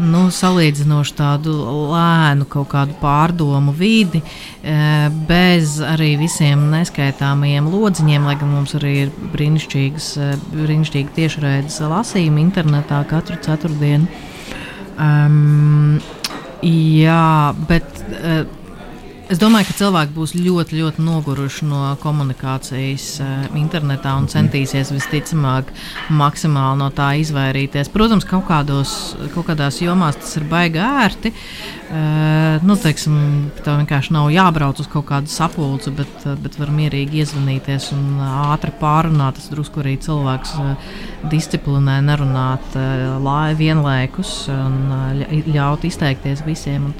nu, 0.00 0.22
salīdzinoši 0.32 1.16
tādu 1.18 1.54
lēnu, 1.92 2.46
kaut 2.50 2.70
kādu 2.72 2.96
pārdomu 3.00 3.74
vidi, 3.76 4.22
e, 4.62 4.76
bez 5.28 5.78
arī 5.84 6.14
visiem 6.20 6.66
neskaitāmajiem 6.72 7.68
lodziņiem, 7.70 8.28
lai 8.28 8.36
gan 8.40 8.54
mums 8.54 8.76
arī 8.78 8.94
ir 9.04 9.12
brīnišķīgas, 9.34 10.08
e, 10.16 10.30
brīnišķīgi 10.54 11.16
tiešraides 11.18 11.80
lasījumi 11.92 12.44
internetā 12.48 13.02
katru 13.10 13.38
ceturtdienu. 13.44 14.08
Um, 15.00 16.00
jā, 16.62 17.54
bet. 17.68 18.02
Uh, 18.20 18.59
Es 19.30 19.38
domāju, 19.38 19.68
ka 19.68 19.74
cilvēki 19.78 20.10
būs 20.10 20.32
ļoti, 20.34 20.80
ļoti 20.80 21.02
noguruši 21.06 21.66
no 21.70 21.92
komunikācijas 22.02 23.04
uh, 23.22 23.44
internetā 23.60 24.16
un 24.18 24.24
centīsies 24.26 24.90
visticamāk 24.90 25.68
maksimāli 26.18 26.80
no 26.80 26.88
tā 26.90 27.12
izvairīties. 27.22 27.92
Protams, 27.94 28.26
kaut, 28.26 28.48
kādos, 28.48 28.94
kaut 29.30 29.46
kādās 29.52 29.78
jomās 29.84 30.18
tas 30.18 30.34
ir 30.40 30.48
baigi 30.50 30.82
ērti. 30.82 31.30
Uh, 31.90 32.58
nu, 32.66 32.74
teiksim, 32.78 33.14
tev 33.62 33.78
vienkārši 33.78 34.14
nav 34.14 34.32
jābrauc 34.34 34.82
uz 34.82 34.90
kaut 34.90 35.06
kādu 35.12 35.30
sapulci, 35.30 35.94
bet, 35.94 36.10
uh, 36.26 36.34
bet 36.42 36.58
var 36.58 36.74
mierīgi 36.74 37.22
iezvanīties 37.22 37.88
un 37.94 38.18
ātri 38.26 38.74
pārunāt. 38.82 39.38
Tas 39.38 39.54
drusku 39.54 39.84
arī 39.84 39.94
cilvēks 40.02 40.56
uh, 40.58 40.90
disciplinē 41.30 42.00
nerunāt 42.06 42.74
uh, 42.74 43.54
vienlaikus 43.58 44.34
un 44.50 44.90
ļaut 45.54 45.86
izteikties 45.86 46.42
visiem. 46.46 46.90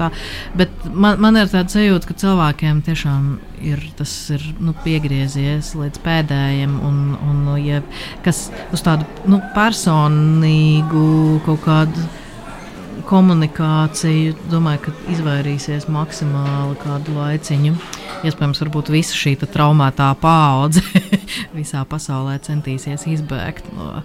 Bet 0.55 0.91
man, 0.95 1.19
man 1.23 1.43
ir 1.43 1.51
tāds 1.51 1.75
sajūta, 1.75 2.11
ka 2.11 2.20
cilvēkiem 2.21 2.81
tiešām 2.87 3.29
ir 3.65 3.83
tas 3.99 4.13
ir, 4.35 4.45
nu, 4.63 4.75
piegriezies 4.85 5.73
līdz 5.79 6.03
pēdējiem, 6.05 6.79
un, 6.87 7.03
un 7.17 7.45
nu, 7.49 7.59
ja, 7.61 7.83
kas 8.25 8.49
uz 8.75 8.85
tādu 8.87 9.09
nu, 9.31 9.41
personīgu 9.57 11.05
kaut 11.47 11.65
kādu 11.67 12.09
komunikāciju, 13.11 14.37
domāju, 14.51 14.85
ka 14.87 14.93
izvairīsies 15.11 15.89
maksimāli 15.91 16.77
kādu 16.83 17.17
laiciņu. 17.17 17.75
Iespējams, 18.29 18.61
varbūt 18.63 18.91
visa 18.93 19.17
šī 19.17 19.35
traumētā 19.41 20.11
paudze 20.21 20.85
visā 21.59 21.83
pasaulē 21.89 22.37
centīsies 22.45 23.07
izbēgt 23.11 23.71
no, 23.75 24.03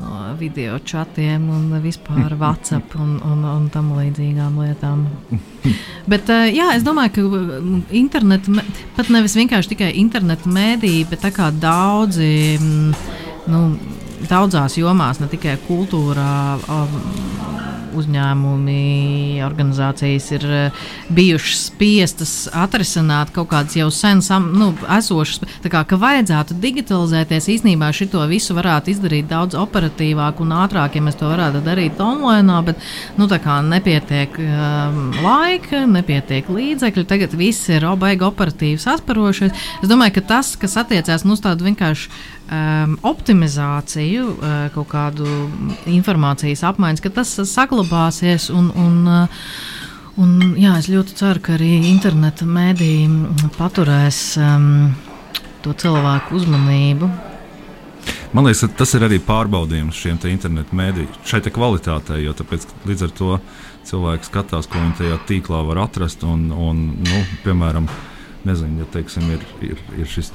no 0.00 0.34
video 0.38 0.78
chatiem 0.78 1.48
un 1.50 1.80
vispār 1.82 2.36
WhatsApp 2.38 2.94
un, 3.00 3.16
un, 3.26 3.44
un 3.44 3.68
tam 3.72 3.92
līdzīgām 3.96 4.60
lietām. 4.62 5.06
Bet 6.12 6.30
uh, 6.32 6.46
jā, 6.50 6.72
es 6.76 6.86
domāju, 6.86 7.14
ka 7.16 7.24
mm, 7.26 7.82
interneta, 8.02 8.64
pat 8.96 9.10
nevis 9.14 9.36
vienkārši 9.38 9.74
tikai 9.74 9.90
interneta 10.02 10.50
mēdīja, 10.50 11.10
bet 11.12 11.22
tā 11.26 11.32
kā 11.34 11.50
daudzi. 11.54 12.58
Mm, 12.60 12.94
nu, 13.52 13.66
Daudzās 14.22 14.76
jomās, 14.78 15.18
ne 15.18 15.26
tikai 15.26 15.56
kultūrā, 15.66 16.54
um, 16.70 16.92
uzņēmumi, 17.98 19.42
organizācijas 19.46 20.28
ir 20.36 20.46
eh, 20.48 20.82
bijušas 21.12 21.66
spiestas 21.70 22.34
atrisināt 22.52 23.32
kaut 23.34 23.50
kādas 23.52 23.76
jau 23.78 23.88
sen 23.94 24.22
sam, 24.24 24.50
nu, 24.58 24.70
esošas. 24.96 25.42
Tā 25.64 25.72
kā 25.72 25.84
ka 25.88 25.98
vajadzētu 26.00 26.56
digitalizēties, 26.62 27.50
īstenībā 27.56 27.92
šo 27.96 28.24
visu 28.30 28.56
varētu 28.56 28.92
izdarīt 28.92 29.30
daudz 29.30 29.56
operatīvāk 29.58 30.42
un 30.42 30.54
ātrāk, 30.62 30.96
ja 30.96 31.04
mēs 31.04 31.18
to 31.20 31.30
varētu 31.30 31.62
darīt 31.64 32.00
online, 32.02 32.60
bet 32.66 32.82
nu, 33.18 33.28
nepietiek 33.68 34.36
um, 34.42 35.00
laika, 35.22 35.84
nepietiek 35.86 36.48
līdzekļu. 36.52 37.06
Tagad 37.08 37.34
viss 37.38 37.70
ir 37.72 37.86
baigi 37.98 38.26
operatīvi 38.26 38.80
sasparošies. 38.82 39.52
Es 39.82 39.90
domāju, 39.90 40.18
ka 40.18 40.26
tas, 40.36 40.54
kas 40.60 40.78
attiecās 40.80 41.26
nu, 41.26 41.36
uz 41.36 41.42
tādu 41.44 41.68
vienkārši 41.68 42.10
um, 42.52 42.96
optimizāciju, 43.08 44.26
uh, 44.32 44.56
kaut 44.74 44.90
kādu 44.92 45.28
informācijas 45.90 46.64
apmaiņas, 46.68 47.04
ka 47.04 47.12
tas 47.20 47.32
saglabāsies. 47.50 48.50
Un, 48.54 48.70
un, 48.78 48.98
uh, 49.08 49.48
un, 50.20 50.54
jā, 50.60 50.76
es 50.80 50.90
ļoti 50.92 51.16
ceru, 51.18 51.42
ka 51.44 51.56
arī 51.56 51.74
interneta 51.90 52.46
mēdīji 52.48 53.50
paturēs 53.58 54.22
um, 54.40 54.72
to 55.64 55.74
cilvēku 55.78 56.36
uzmanību. 56.40 57.10
Man 58.32 58.48
liekas, 58.48 58.64
tas 58.78 58.94
ir 58.96 59.04
arī 59.06 59.18
pārbaudījums 59.22 59.98
šiem 59.98 60.16
internetu 60.30 60.76
mēdījiem, 60.76 61.20
šai 61.28 61.42
kvalitātei, 61.52 62.22
jo 62.24 62.32
tāpēc, 62.34 62.64
līdz 62.88 63.04
ar 63.06 63.12
to 63.18 63.36
cilvēks 63.86 64.30
skatās, 64.30 64.68
ko 64.70 64.80
viņi 64.80 64.96
tajā 65.02 65.18
tīklā 65.28 65.60
var 65.68 65.84
atrast. 65.84 66.24
Un, 66.24 66.48
un, 66.50 66.80
nu, 67.04 67.22
piemēram, 67.44 67.86
nezinu, 68.48 68.82
ja 68.82 68.88
teiksim, 68.94 69.28
ir, 69.36 69.44
ir, 69.60 69.82
ir 70.00 70.08
šis, 70.08 70.32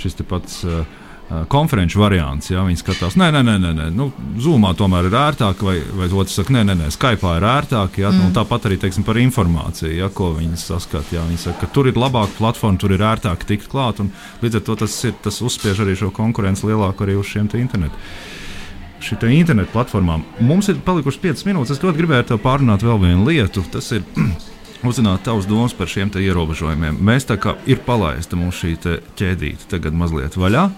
šis 0.00 0.22
pats. 0.26 0.62
Uh, 0.64 1.02
konferenču 1.48 2.00
variants. 2.02 2.50
Ja, 2.50 2.62
viņi 2.66 2.80
skatās, 2.80 3.16
nē, 3.18 3.30
nē, 3.34 3.40
nē, 3.46 3.54
nē, 3.62 3.72
nē. 3.78 3.86
Nu, 3.96 4.10
Zoomā 4.40 4.74
tomēr 4.76 5.08
ir 5.08 5.16
ērtāk, 5.18 5.62
vai, 5.64 5.78
vai 5.96 6.08
otrs 6.12 6.36
saka, 6.38 6.52
nē, 6.54 6.64
nē, 6.68 6.76
nē 6.82 6.90
Skype 6.94 7.32
ir 7.38 7.46
ērtāk. 7.48 7.98
Ja, 8.02 8.12
mm. 8.12 8.34
Tāpat 8.36 8.68
arī 8.68 8.78
teiksim, 8.82 9.06
par 9.06 9.18
informāciju, 9.20 9.94
ja, 9.96 10.10
ko 10.12 10.34
viņi 10.36 10.60
saskata. 10.60 11.16
Ja, 11.16 11.24
viņi 11.28 11.40
saka, 11.46 11.64
ka 11.64 11.72
tur 11.74 11.88
ir 11.90 11.98
labāka 12.00 12.36
platforma, 12.38 12.80
tur 12.80 12.94
ir 12.94 13.04
ērtāk 13.04 13.46
tikt 13.48 13.70
klāt. 13.72 14.02
Līdz 14.44 14.60
ar 14.60 14.64
to 14.68 14.78
tas, 14.84 15.00
ir, 15.08 15.16
tas 15.24 15.40
uzspiež 15.44 15.84
arī 15.84 15.96
šo 15.98 16.12
konkurenci 16.14 16.68
lielāku 16.68 17.06
arī 17.06 17.18
uz 17.20 17.32
šiem 17.32 17.48
internetu. 17.56 18.06
Šī 19.04 19.18
internetu 19.36 19.72
platformām 19.72 20.22
mums 20.40 20.70
ir 20.72 20.80
palikušas 20.84 21.20
5 21.20 21.48
minūtes. 21.48 21.76
Es 21.76 21.82
ļoti 21.82 22.00
gribēju 22.00 22.28
te 22.30 22.40
pārunāt 22.40 22.84
vēl 22.84 23.00
vienu 23.02 23.26
lietu. 23.28 23.64
Tas 23.72 23.90
ir 23.96 24.04
uzzināt 24.88 25.24
tavas 25.24 25.48
domas 25.48 25.76
par 25.76 25.88
šiem 25.88 26.12
ierobežojumiem. 26.20 27.00
Mēs 27.04 27.28
tā 27.28 27.36
kā 27.40 27.56
ir 27.68 27.80
palaista 27.84 28.36
mūsu 28.36 28.64
šī 28.64 28.96
ķēdīte 29.18 29.68
tagad 29.72 29.96
mazliet 29.96 30.36
vaļā 30.40 30.68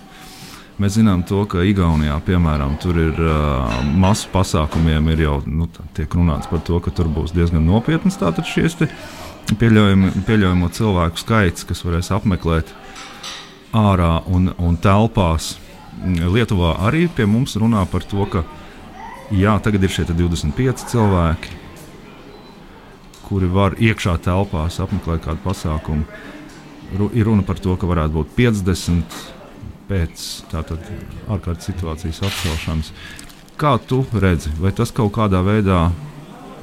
Mēs 0.76 0.98
zinām, 0.98 1.22
to, 1.24 1.38
ka 1.48 1.62
Igaunijā, 1.64 2.18
piemēram, 2.26 2.74
tur 2.82 2.98
ir 3.00 3.20
uh, 3.24 3.78
masu 3.96 4.28
pasākumiem, 4.28 5.06
ir 5.14 5.22
jau 5.24 5.38
nu, 5.48 5.70
tiek 5.96 6.12
runāts 6.12 6.50
par 6.50 6.60
to, 6.68 6.76
ka 6.84 6.92
tur 6.92 7.08
būs 7.08 7.32
diezgan 7.32 7.64
nopietnas 7.64 8.18
šīs 8.44 8.76
pieļaujamo 9.56 10.68
cilvēku 10.74 11.22
skaits, 11.22 11.64
kas 11.64 11.80
varēs 11.86 12.10
apmeklēt 12.12 12.72
ārā 13.72 14.18
un, 14.26 14.50
un 14.58 14.76
telpās. 14.76 15.54
Lietuvā 16.04 16.74
arī 16.84 17.06
pie 17.08 17.24
mums 17.30 17.56
runā 17.56 17.86
par 17.88 18.04
to, 18.04 18.26
ka 18.28 18.42
jā, 19.32 19.56
tagad 19.64 19.86
ir 19.86 19.94
šie 19.94 20.04
25 20.10 20.90
cilvēki, 20.90 21.54
kuri 23.30 23.48
var 23.48 23.78
iekšā 23.80 24.18
telpās 24.26 24.76
apmeklēt 24.82 25.24
kādu 25.24 25.40
pasākumu. 25.46 26.04
Ru, 26.98 27.08
ir 27.16 27.26
runa 27.26 27.42
par 27.46 27.58
to, 27.58 27.74
ka 27.80 27.88
varētu 27.88 28.14
būt 28.20 28.36
50 28.36 29.16
pēc 29.90 30.26
ārkārtas 30.56 31.70
situācijas 31.70 32.22
atcelšanas. 32.26 32.92
Kā 33.56 33.76
tu 33.88 34.02
redzi, 34.12 34.52
vai 34.60 34.74
tas 34.76 34.92
kaut 34.92 35.14
kādā 35.16 35.40
veidā 35.46 35.86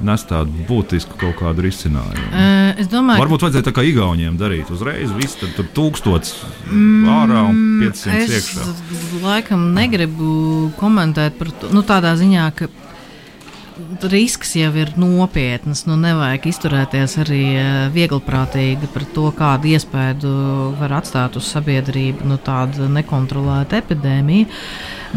nes 0.04 0.24
tādu 0.26 0.64
būtisku 0.68 1.18
kaut 1.20 1.36
kādu 1.38 1.64
risinājumu? 1.64 2.26
Uh, 2.30 2.70
es 2.82 2.88
domāju, 2.90 3.22
Varbūt 3.22 3.46
vajadzēja 3.46 3.66
tā 3.68 3.74
kā 3.76 3.84
Igauniem 3.86 4.38
darīt 4.40 4.70
uzreiz, 4.74 5.12
viss 5.16 5.38
tad 5.40 5.54
tur 5.56 5.68
tūkstots 5.76 6.34
mm, 6.70 7.10
ārā 7.14 7.42
un 7.50 7.60
500 7.82 8.16
es 8.22 8.34
iekšā. 8.38 8.66
laikam 9.22 9.68
negribu 9.76 10.70
komentēt 10.80 11.38
par 11.38 11.52
to, 11.60 11.70
nu, 11.74 11.84
tādā 11.86 12.14
ziņā, 12.20 12.48
ka 12.58 12.70
risks 14.10 14.54
jau 14.56 14.70
ir 14.78 14.92
nopietns. 15.00 15.84
Nu, 15.88 15.96
nevajag 16.00 16.46
izturēties 16.50 17.16
arī 17.24 17.42
viegliprātīgi 17.94 18.90
par 18.94 19.06
to, 19.16 19.26
kādu 19.34 19.72
iespēju 19.74 20.34
var 20.78 20.98
atstāt 21.00 21.38
uz 21.40 21.48
sabiedrību 21.54 22.28
nu, 22.28 22.38
tāda 22.38 22.88
nekontrolēta 22.92 23.80
epidēmija. 23.82 24.46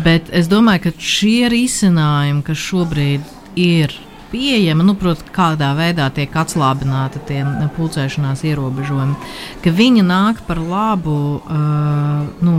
Bet 0.03 0.31
es 0.35 0.49
domāju, 0.49 0.87
ka 0.87 0.95
šie 0.97 1.51
risinājumi, 1.53 2.43
kas 2.47 2.65
šobrīd 2.65 3.31
ir 3.57 3.93
pieejama, 4.31 4.83
nu, 4.83 4.97
protams, 4.99 5.29
kādā 5.35 5.71
veidā 5.77 6.09
tiek 6.13 6.33
atslābināti 6.35 7.21
tie 7.29 7.43
pulcēšanās 7.77 8.43
ierobežojumi, 8.49 9.15
ka 9.63 9.73
viņi 9.73 10.03
nāk 10.03 10.41
par 10.49 10.59
labu 10.59 11.15
uh, 11.37 12.25
nu, 12.43 12.57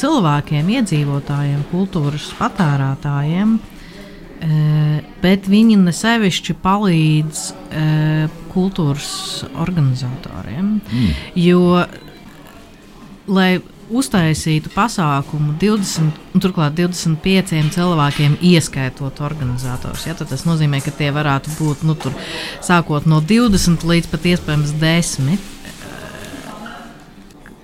cilvēkiem, 0.00 0.72
iedzīvotājiem, 0.80 1.62
kultūras 1.70 2.32
patērētājiem. 2.40 3.54
Uh, 3.54 3.70
bet 5.22 5.46
viņi 5.48 5.76
nesevišķi 5.82 6.56
palīdz 6.64 7.44
kultūras 8.54 9.12
organizatoriem. 9.60 10.74
Mm. 10.80 11.14
Jo, 11.38 11.84
lai 13.26 13.60
uztaisītu 13.92 14.70
pasākumu 14.74 15.54
20, 15.60 16.20
turklāt 16.40 16.76
25 16.78 17.72
cilvēkiem, 17.74 18.36
ieskaitot 18.40 19.20
organizatorus. 19.24 20.06
Ja, 20.08 20.16
tas 20.18 20.46
nozīmē, 20.48 20.80
ka 20.84 20.94
tie 20.94 21.10
varētu 21.14 21.52
būt 21.58 21.84
nu, 21.86 21.96
tur, 21.98 22.16
sākot 22.64 23.08
no 23.10 23.20
20 23.20 23.84
līdz 23.88 24.10
pat 24.12 24.30
iespējams 24.32 24.74
10. 24.80 25.50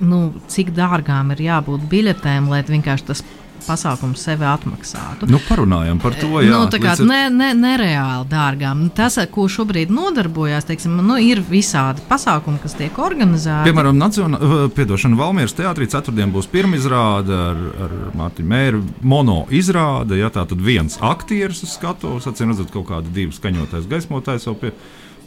Nu, 0.01 0.21
cik 0.49 0.73
dārgām 0.77 1.35
ir 1.35 1.45
jābūt 1.45 1.85
biļetēm, 1.91 2.49
lai 2.49 2.63
vienkārši 2.69 3.09
tas 3.11 3.25
pasākums 3.65 4.23
sevi 4.25 4.47
atmaksātu. 4.49 5.29
Nu, 5.31 5.41
parunājam 5.47 6.01
par 6.03 6.17
to. 6.19 6.31
Jā, 6.43 6.53
nu, 6.53 6.69
tā 6.73 6.81
kā 6.83 6.95
ar... 6.95 7.03
ne, 7.07 7.21
ne, 7.35 7.51
nereāli 7.57 8.29
dārgām. 8.31 8.87
Tas, 8.97 9.19
ar 9.21 9.29
ko 9.33 9.47
šobrīd 9.51 9.93
nodarbojas, 9.95 10.69
teiksim, 10.69 10.97
nu, 11.07 11.19
ir 11.23 11.43
visādi 11.47 12.05
pasākumi, 12.09 12.61
kas 12.63 12.77
tiek 12.79 12.99
organizēti. 13.01 13.69
Piemēram, 13.71 13.99
Nacionā, 14.01 14.41
piedošana, 14.77 15.19
Valmieras 15.21 15.57
teātrī 15.59 15.91
ceturtdien 15.91 16.33
būs 16.35 16.49
pirmā 16.51 16.81
izrāde 16.81 17.37
ar, 17.37 17.63
ar 17.87 17.97
Mārtiņu 18.21 18.55
Mēru. 18.55 18.83
Mono 19.03 19.43
izrāde, 19.55 20.21
ja 20.21 20.33
tā 20.33 20.47
tad 20.49 20.65
viens 20.65 20.99
aktieris 21.05 21.65
uz 21.67 21.77
skatuves, 21.77 22.29
atcīm 22.31 22.55
redzot, 22.55 22.73
kaut 22.75 22.89
kādi 22.91 23.15
divi 23.21 23.37
skaņotājs, 23.37 23.91
gaismotājs 23.91 24.49
jau 24.49 24.57
pie, 24.59 24.75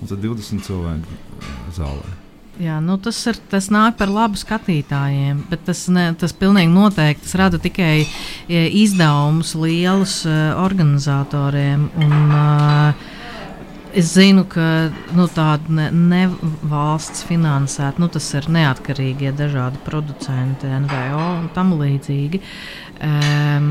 un 0.01 0.11
tad 0.11 0.21
20 0.23 0.67
cilvēku 0.67 1.23
zālē. 1.77 2.22
Jā, 2.61 2.75
nu 2.85 2.99
tas, 3.01 3.17
ir, 3.25 3.37
tas 3.49 3.71
nāk 3.73 3.95
par 3.97 4.11
labu 4.13 4.37
skatītājiem, 4.37 5.39
bet 5.49 5.63
tas, 5.65 5.87
ne, 5.89 6.11
tas 6.19 6.35
pilnīgi 6.37 6.69
noteikti 6.69 7.25
tas 7.25 7.33
rada 7.39 7.57
tikai 7.57 8.03
e, 8.03 8.59
izdevumus 8.83 9.55
lielus 9.57 10.19
uh, 10.29 10.53
organizatoriem. 10.61 11.89
Un, 11.97 12.15
uh, 12.29 13.09
Es 13.93 14.07
zinu, 14.15 14.41
ka 14.49 14.89
nu, 15.13 15.27
tāda 15.29 15.69
ne, 15.69 15.83
ne 15.93 16.23
valsts 16.65 17.27
finansēta, 17.29 18.01
nu, 18.01 18.07
tas 18.09 18.25
ir 18.33 18.47
neatkarīgie 18.49 19.29
dažādi 19.37 19.77
producenti, 19.85 20.65
NVO 20.65 21.27
un 21.35 21.43
tam 21.53 21.75
līdzīgi, 21.77 22.41
um, 23.05 23.67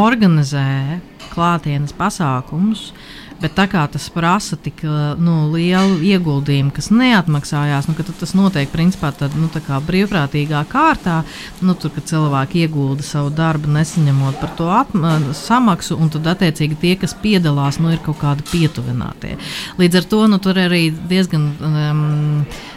organizē 0.00 0.96
klātienes 1.28 1.92
pasākumus. 1.92 2.86
Uh, 2.88 3.25
Bet 3.40 3.56
tā 3.58 3.66
kā 3.68 3.82
tas 3.92 4.06
prasa 4.12 4.56
tik 4.56 4.80
nu, 5.20 5.34
lielu 5.52 5.98
ieguldījumu, 6.08 6.72
kas 6.76 6.88
neatmaksājās, 6.94 7.88
nu, 7.90 7.96
tas 8.06 8.32
notiek 8.38 8.70
principā 8.72 9.10
tad, 9.16 9.34
nu, 9.36 9.50
brīvprātīgā 9.86 10.62
kārtā, 10.70 11.18
nu, 11.60 11.74
tur, 11.76 11.92
kad 11.96 12.08
cilvēki 12.08 12.64
iegulda 12.64 13.04
savu 13.04 13.32
darbu, 13.36 13.70
nesaņemot 13.76 14.40
par 14.40 14.54
to 14.56 14.70
atma, 14.72 15.18
samaksu, 15.36 15.98
un 16.00 16.12
tad 16.14 16.30
attiecīgi 16.32 16.80
tie, 16.80 16.94
kas 17.00 17.16
piedalās, 17.20 17.80
nu, 17.82 17.92
ir 17.92 18.00
kaut 18.04 18.20
kādi 18.22 18.46
pietuvinātie. 18.48 19.36
Līdz 19.80 20.00
ar 20.00 20.08
to 20.14 20.22
nu, 20.32 20.40
tur 20.42 20.62
arī 20.62 20.88
diezgan. 21.10 21.52
Um, 21.60 22.02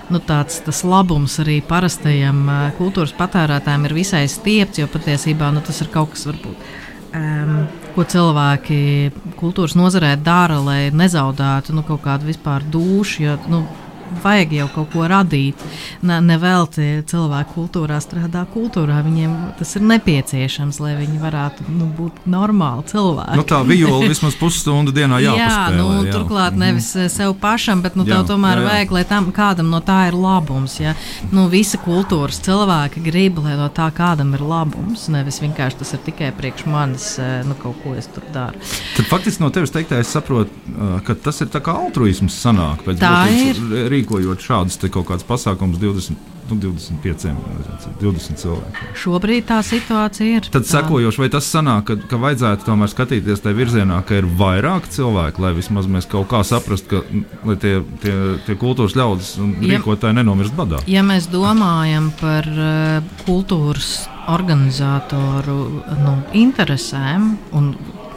nu, 0.10 0.17
tāds 0.26 0.84
labums 0.89 1.36
arī 1.43 1.60
parastajam 1.65 2.39
uh, 2.50 2.62
kultūras 2.80 3.13
patērētājiem 3.17 3.86
ir 3.86 3.93
visai 3.93 4.24
stiepts, 4.32 4.82
jo 4.82 4.89
patiesībā 4.89 5.52
nu, 5.54 5.62
tas 5.65 5.84
ir 5.84 5.91
kaut 5.93 6.15
kas 6.15 6.26
varbūt 6.30 6.72
um, 7.13 7.67
ko 7.95 8.06
cilvēki 8.08 8.80
kultūras 9.39 9.75
nozarē 9.78 10.13
dara, 10.23 10.60
lai 10.63 10.89
nezaudētu 10.95 11.75
nu, 11.75 11.84
kaut 11.88 12.04
kādu 12.06 12.30
vispār 12.30 12.65
dušu. 12.73 13.23
Jo, 13.25 13.38
nu, 13.52 13.63
vajag 14.24 14.54
jau 14.60 14.67
kaut 14.74 14.91
ko 14.93 15.08
radīt. 15.10 15.63
Ne, 16.06 16.19
nevelti 16.24 17.04
cilvēki 17.10 17.56
kultūrā 17.56 18.00
strādā 18.04 18.45
kultūrā. 18.54 19.02
Viņiem 19.06 19.36
tas 19.60 19.76
ir 19.78 19.86
nepieciešams, 19.89 20.80
lai 20.84 20.95
viņi 21.00 21.19
varētu 21.22 21.67
nu, 21.74 21.89
būt 21.98 22.26
normāli 22.30 22.86
cilvēki. 22.91 23.38
Nu, 23.39 23.45
tā 23.48 23.62
viola 23.67 24.10
vismaz 24.10 24.38
pusstundu 24.39 24.93
dienā 24.95 25.22
jāpaspēlē. 25.24 25.76
jā, 25.76 25.78
nu, 25.78 25.88
jā. 26.08 26.13
turklāt 26.15 26.56
mhm. 26.56 26.63
nevis 26.65 26.89
-hmm. 26.95 27.10
sev 27.13 27.36
pašam, 27.41 27.82
bet 27.82 27.95
nu, 27.95 28.06
jā, 28.06 28.15
tev 28.15 28.34
tomēr 28.34 28.58
jā, 28.58 28.63
jā. 28.63 28.69
vajag, 28.69 28.91
lai 28.98 29.04
tam 29.04 29.32
kādam 29.36 29.69
no 29.74 29.80
tā 29.80 30.08
ir 30.08 30.17
labums. 30.17 30.80
Ja? 30.80 30.95
Nu, 31.32 31.48
visa 31.48 31.78
kultūras 31.78 32.41
cilvēki 32.45 33.04
grib, 33.04 33.39
lai 33.43 33.58
no 33.58 33.69
tā 33.69 33.89
kādam 33.95 34.34
ir 34.34 34.41
labums. 34.41 35.08
Nevis 35.08 35.41
vienkārši 35.41 35.82
tas 35.82 35.93
ir 35.93 36.04
tikai 36.06 36.32
priekš 36.38 36.65
manis, 36.65 37.19
eh, 37.19 37.43
nu, 37.48 37.56
kaut 37.63 37.76
ko 37.84 37.95
es 37.95 38.08
tur 38.08 38.24
daru. 38.34 38.60
Tad 38.95 39.06
faktiski 39.10 39.43
no 39.43 39.50
tevis 39.50 39.72
teiktā 39.72 40.00
es 40.00 40.13
saprotu, 40.15 40.50
eh, 40.50 41.00
ka 41.04 41.15
tas 41.15 41.41
ir 41.41 41.48
tā 41.48 41.62
kā 41.62 41.76
altruisms 41.86 42.36
sanāk. 42.45 42.84
Tā 43.00 43.28
ir 43.32 43.60
rīkojot 44.00 44.50
šādus 44.50 44.82
kaut 44.90 45.08
kādus 45.12 45.28
pasākumus 45.30 45.82
20. 45.82 46.38
Nu, 46.50 46.56
25, 46.58 47.30
20 48.02 48.40
cilvēki. 48.42 48.88
Šobrīd 48.98 49.46
tā 49.52 49.60
situācija 49.66 50.40
ir. 50.40 50.48
Tad, 50.50 50.66
sekojoši, 50.66 51.22
vai 51.22 51.28
tas 51.34 51.46
sanāk, 51.46 51.84
ka, 51.86 51.98
ka 52.10 52.20
vajadzētu 52.24 52.66
tomēr 52.66 52.90
skatīties 52.90 53.44
tajā 53.44 53.58
virzienā, 53.58 54.00
ka 54.08 54.18
ir 54.18 54.30
vairāk 54.40 54.90
cilvēku, 54.90 55.44
lai 55.46 55.54
vismaz 55.58 55.86
mēs 55.92 56.10
kaut 56.10 56.30
kā 56.32 56.42
saprastu, 56.48 57.04
ka 57.04 57.58
tie, 57.62 57.76
tie, 58.02 58.16
tie 58.48 58.58
kultūras 58.58 58.98
ļaudis 58.98 59.36
un 59.44 59.54
ja, 59.60 59.76
rīkotāji 59.76 60.18
nenomirst 60.18 60.58
badā? 60.58 60.82
Ja 60.90 61.06
mēs 61.06 61.30
domājam 61.30 62.10
par 62.18 62.50
uh, 62.50 63.14
kultūras 63.28 64.08
organizatoru 64.34 65.62
nu, 66.02 66.18
interesēm 66.34 67.34
un 67.54 67.74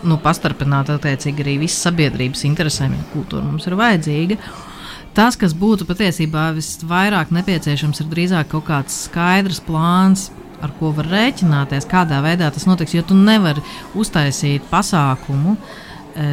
nu, 0.09 0.19
pastarpināt 0.25 0.89
attiecīgi 0.97 1.45
arī 1.45 1.61
visas 1.67 1.85
sabiedrības 1.85 2.49
interesēm, 2.49 2.97
ja 2.97 3.09
kultūra 3.13 3.45
mums 3.45 3.69
ir 3.69 3.77
vajadzīga. 3.77 4.41
Uh, 4.41 4.69
Tas, 5.13 5.37
kas 5.37 5.53
būtu 5.53 5.85
patiesībā 5.85 6.51
visvairāk 6.57 7.33
nepieciešams, 7.37 8.01
ir 8.01 8.13
drīzāk 8.13 8.53
kaut 8.55 8.65
kāds 8.71 9.03
skaidrs 9.09 9.61
plāns, 9.67 10.31
ar 10.63 10.73
ko 10.79 10.93
var 10.97 11.09
rēķināties, 11.13 11.89
kādā 11.91 12.23
veidā 12.25 12.49
tas 12.55 12.65
notiks. 12.69 12.95
Jo 12.97 13.05
tu 13.05 13.17
nevari 13.19 13.65
uztaisīt 13.99 14.65
pasākumu. 14.71 15.57
E, 16.13 16.25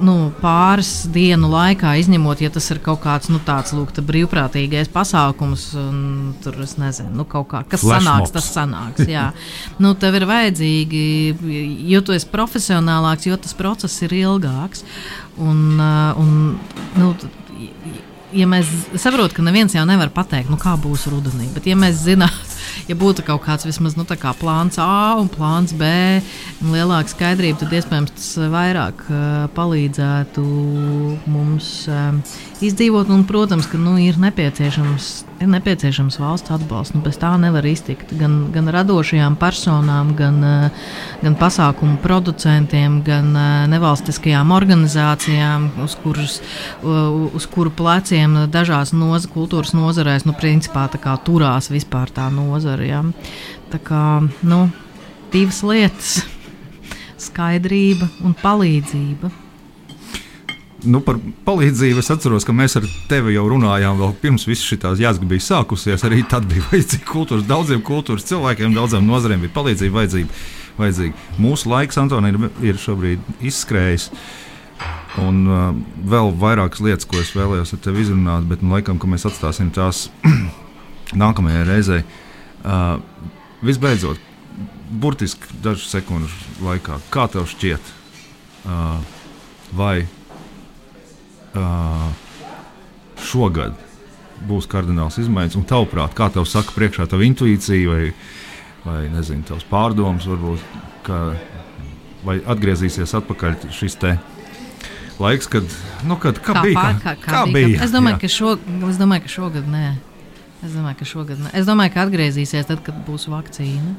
nu, 0.00 0.14
pāris 0.40 0.90
dienu 1.12 1.50
laikā, 1.52 1.90
izņemot, 2.00 2.40
ja 2.40 2.48
tas 2.52 2.70
ir 2.72 2.80
kaut 2.84 3.02
kāds 3.02 3.28
nu, 3.28 3.36
tāds 3.44 3.74
lūk, 3.76 3.92
brīvprātīgais 4.00 4.88
pasākums, 4.92 5.66
un 5.76 5.98
tur 6.44 6.56
es 6.64 6.78
nezinu, 6.80 7.12
nu, 7.20 7.26
kā, 7.28 7.44
kas 7.68 7.84
Flash 7.84 8.00
sanāks, 8.00 8.24
mobs. 8.24 8.32
tas 8.32 8.48
sanāks. 8.54 9.04
Jā. 9.08 9.26
nu, 9.84 9.92
tev 10.00 10.16
ir 10.20 10.28
vajadzīgi, 10.28 11.04
jo 11.92 12.00
tu 12.04 12.16
esi 12.16 12.32
profesionālāks, 12.32 13.28
jo 13.28 13.40
tas 13.44 13.56
process 13.56 14.00
ir 14.08 14.16
ilgāks. 14.24 14.84
Un, 15.36 15.76
un, 15.76 16.34
nu, 16.96 17.14
ja 18.34 18.46
mēs 18.50 18.70
saprotam, 19.00 19.36
ka 19.36 19.44
neviens 19.46 19.74
jau 19.76 19.84
nevar 19.88 20.10
pateikt, 20.14 20.50
nu, 20.52 20.58
kā 20.60 20.74
būs 20.80 21.06
rudenī, 21.12 21.48
bet 21.54 21.68
ja 21.68 21.76
mēs 21.78 22.02
zinātu, 22.04 22.58
ja 22.90 22.96
būtu 22.98 23.24
kaut 23.26 23.44
kāds 23.46 23.66
vismaz 23.68 23.96
nu, 23.98 24.06
kā 24.08 24.34
plāns 24.38 24.78
A 24.82 25.14
un 25.20 25.30
plāns 25.32 25.74
B, 25.76 25.88
un 26.62 26.74
lielāka 26.74 27.14
skaidrība, 27.14 27.60
tad 27.62 27.74
iespējams 27.76 28.14
tas 28.16 28.30
vairāk 28.52 29.06
uh, 29.08 29.20
palīdzētu 29.56 30.46
mums 31.30 31.70
uh, 31.90 32.38
izdzīvot. 32.68 33.10
Un, 33.12 33.24
protams, 33.28 33.66
ka 33.70 33.78
nu, 33.80 33.94
ir, 34.00 34.16
nepieciešams, 34.20 35.08
ir 35.44 35.50
nepieciešams 35.52 36.18
valsts 36.20 36.52
atbalsts. 36.54 36.94
Nu, 36.96 37.02
bez 37.04 37.18
tā 37.20 37.32
nevar 37.40 37.66
iztikt 37.68 38.14
gan, 38.18 38.50
gan 38.54 38.70
radošajām 38.74 39.36
personām, 39.40 40.14
gan, 40.18 40.40
uh, 40.44 40.88
gan 41.22 41.36
pasākumu 41.40 41.98
producentiem, 42.04 43.00
gan 43.06 43.30
uh, 43.32 43.50
nevalstiskajām 43.72 44.54
organizācijām, 44.56 45.70
uz, 45.84 45.98
kuras, 46.02 46.40
uh, 46.82 47.30
uz 47.36 47.48
kuru 47.50 47.74
pleciem 47.74 48.44
dažās 48.52 48.94
noz 48.96 49.28
kultūras 49.30 49.74
nozarēs 49.76 50.26
nu, 50.28 50.36
principā, 50.38 50.88
turās 51.24 51.70
vispār 51.72 52.12
tā 52.14 52.30
nozara. 52.32 52.88
Ja? 52.88 53.04
Tā 53.72 53.80
kā 53.82 54.04
nu, 54.46 54.66
divas 55.32 55.62
lietas- 55.66 56.20
skaidrība 57.28 58.10
un 58.24 58.36
palīdzība. 58.38 59.43
Nu, 60.84 61.00
par 61.04 61.18
palīdzību 61.46 62.02
es 62.02 62.10
atceros, 62.12 62.44
ka 62.46 62.52
mēs 62.56 62.76
ar 62.78 62.86
tevi 63.08 63.34
jau 63.36 63.44
runājām 63.48 63.98
vēl 64.00 64.14
pirms 64.20 64.46
visas 64.48 64.66
šīs 64.68 65.00
jāsaka 65.00 65.28
bija 65.28 65.44
sākusies. 65.46 66.04
Arī 66.06 66.22
tad 66.28 66.48
bija 66.50 66.64
vajadzīga 66.72 67.06
kultūras, 67.08 67.46
daudziem 67.48 67.82
kultūras 67.84 68.26
cilvēkiem, 68.28 68.74
daudzām 68.76 69.06
nozarēm 69.08 69.44
bija 69.44 69.54
palīdzība 69.56 70.00
vajadzīga. 70.00 70.40
vajadzīga. 70.78 71.28
Mūsu 71.40 71.70
laiks, 71.70 72.00
Antoni, 72.00 72.32
ir, 72.34 72.50
ir 72.72 72.80
šobrīd 72.80 73.44
izskrējis. 73.44 74.10
Un 75.22 75.44
uh, 75.46 75.68
vēl 76.10 76.32
vairākas 76.42 76.82
lietas, 76.82 77.06
ko 77.06 77.20
es 77.22 77.30
vēlējos 77.36 77.76
ar 77.76 77.82
tevi 77.84 78.02
izrunāt, 78.02 78.48
bet 78.50 78.64
nu, 78.64 78.72
laikam, 78.74 78.98
ka 78.98 79.08
mēs 79.10 79.26
atstāsim 79.28 79.70
tās 79.74 80.08
nākamajai 81.22 81.62
reizei. 81.68 82.00
Uh, 82.64 82.96
visbeidzot, 83.64 84.18
burtiski 84.90 85.60
dažu 85.62 85.86
sekundžu 85.86 86.66
laikā, 86.66 86.98
kā 87.14 87.28
tev 87.30 87.46
šķiet, 87.50 87.94
uh, 88.66 88.98
vai 89.78 89.96
uh, 91.58 92.08
šogad 93.24 93.74
būs 94.44 94.68
kardināls 94.70 95.18
izmaiņas, 95.22 95.56
un 95.58 95.66
tavuprāt, 95.68 96.14
kā 96.16 96.28
tev 96.34 96.46
saka, 96.48 96.74
priekšā 96.76 97.06
tā 97.10 97.20
intuīcija 97.24 97.90
vai, 97.90 98.08
vai 98.84 99.00
nezinu, 99.12 99.46
tavs 99.48 99.66
pārdoms, 99.70 100.26
varbūt, 100.28 100.64
ka, 101.06 101.20
vai 102.26 102.40
atgriezīsies 102.54 103.14
atpakaļ 103.20 103.68
šis 103.74 103.98
te 104.00 104.16
laiks, 105.22 105.48
kad, 105.50 105.76
nu, 106.08 106.18
kad 106.20 106.40
kā, 106.40 106.58
kā 106.58 106.64
bija? 106.66 106.80
Pār, 106.80 106.98
kā, 107.02 107.14
kā, 107.20 107.30
kā 107.30 107.44
bija? 107.48 107.70
bija? 107.70 107.84
Es 107.86 107.94
domāju, 107.94 108.18
jā. 108.18 108.24
ka 108.24 108.32
šo, 108.34 108.56
es 108.90 109.00
domāju, 109.00 109.26
ka 109.26 109.34
šogad 109.36 109.70
nē. 109.70 109.86
Es 110.64 110.72
domāju, 110.72 110.98
ka 111.00 111.08
šogad 111.08 111.44
ne. 111.44 111.52
Es 111.56 111.68
domāju, 111.68 111.94
ka 111.94 112.06
atgriezīsies 112.06 112.68
tad, 112.68 112.82
kad 112.84 112.98
būs 113.06 113.28
vakcīna. 113.30 113.94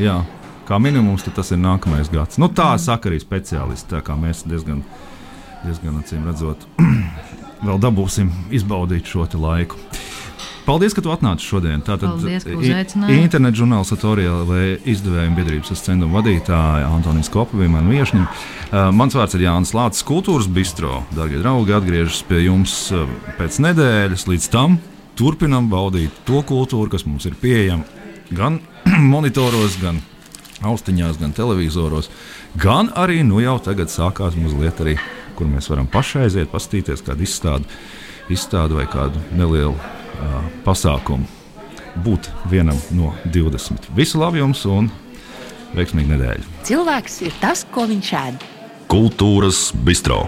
Jā, 0.00 0.20
kā 0.68 0.78
minimums 0.82 1.26
tas 1.26 1.52
ir 1.52 1.60
nākamais 1.60 2.10
gads. 2.12 2.38
Nu, 2.42 2.48
tā 2.48 2.72
mm. 2.74 2.82
saka 2.86 3.10
arī 3.10 3.20
speciālisti. 3.22 3.90
Tā 3.90 4.02
kā 4.06 4.16
mēs 4.18 4.44
diezgan, 4.46 4.82
diezgan 4.82 5.15
acīm 5.64 6.26
redzot, 6.26 6.66
vēl 7.66 7.80
dabūsim 7.80 8.30
izbaudīt 8.54 9.08
šo 9.08 9.26
laiku. 9.40 9.78
Paldies, 10.66 10.96
ka 10.96 11.02
tu 11.04 11.12
atnāci 11.14 11.46
šodien. 11.46 11.78
Tātad 11.86 12.24
internetu 13.14 13.60
žurnāls 13.60 13.92
Atorija 13.94 14.40
izdevēja 14.82 15.30
biedrības 15.36 15.70
ascendumu 15.76 16.18
vadītāja 16.18 16.88
Antonija 16.90 17.28
Skopa 17.28 17.54
bija 17.60 17.70
man 17.70 17.86
viešņa. 17.86 18.22
Uh, 18.26 18.88
mans 18.90 19.14
vārds 19.14 19.38
ir 19.38 19.44
Jānis 19.46 19.70
Lācis, 19.78 20.02
Kultūras 20.06 20.50
bistro. 20.50 21.04
Darbie 21.14 21.38
draugi, 21.38 21.76
atgriežas 21.76 22.24
pie 22.26 22.42
jums 22.48 22.74
pēc 23.38 23.60
nedēļas. 23.62 24.26
Līdz 24.26 24.50
tam 24.50 24.80
turpinam 25.16 25.70
baudīt 25.70 26.18
to 26.26 26.42
kultūru, 26.42 26.90
kas 26.90 27.06
mums 27.06 27.30
ir 27.30 27.38
pieejama 27.38 27.86
gan 28.34 28.58
monitoros, 29.12 29.78
gan 29.82 30.00
austiņās, 30.66 31.20
gan 31.20 31.34
televizoros, 31.36 32.10
gan 32.58 32.90
arī 32.96 33.22
nu 33.26 33.42
jau 33.44 33.58
tagad 33.62 33.92
sākās 33.92 34.36
mazliet 34.40 34.80
arī, 34.82 34.96
kur 35.36 35.48
mēs 35.50 35.70
varam 35.72 35.88
pašai 35.90 36.26
aiziet, 36.26 36.50
paskatīties 36.52 37.04
kādu 37.06 37.26
izstādi, 37.26 37.68
izstādi 38.32 38.78
vai 38.78 38.86
kādu 38.90 39.22
nelielu 39.36 39.74
uh, 39.74 40.38
pasākumu. 40.66 41.28
Būt 42.04 42.28
vienam 42.52 42.76
no 42.92 43.14
20. 43.32 43.90
Visu 43.96 44.20
labu 44.20 44.42
jums 44.42 44.64
un 44.68 44.90
veiksmīgu 45.76 46.12
nedēļu! 46.12 46.50
Cilvēks 46.68 47.22
ir 47.28 47.38
tas, 47.40 47.64
ko 47.72 47.86
viņš 47.88 48.12
ēd. 48.20 48.48
Kultūras 48.92 49.70
bistro. 49.86 50.20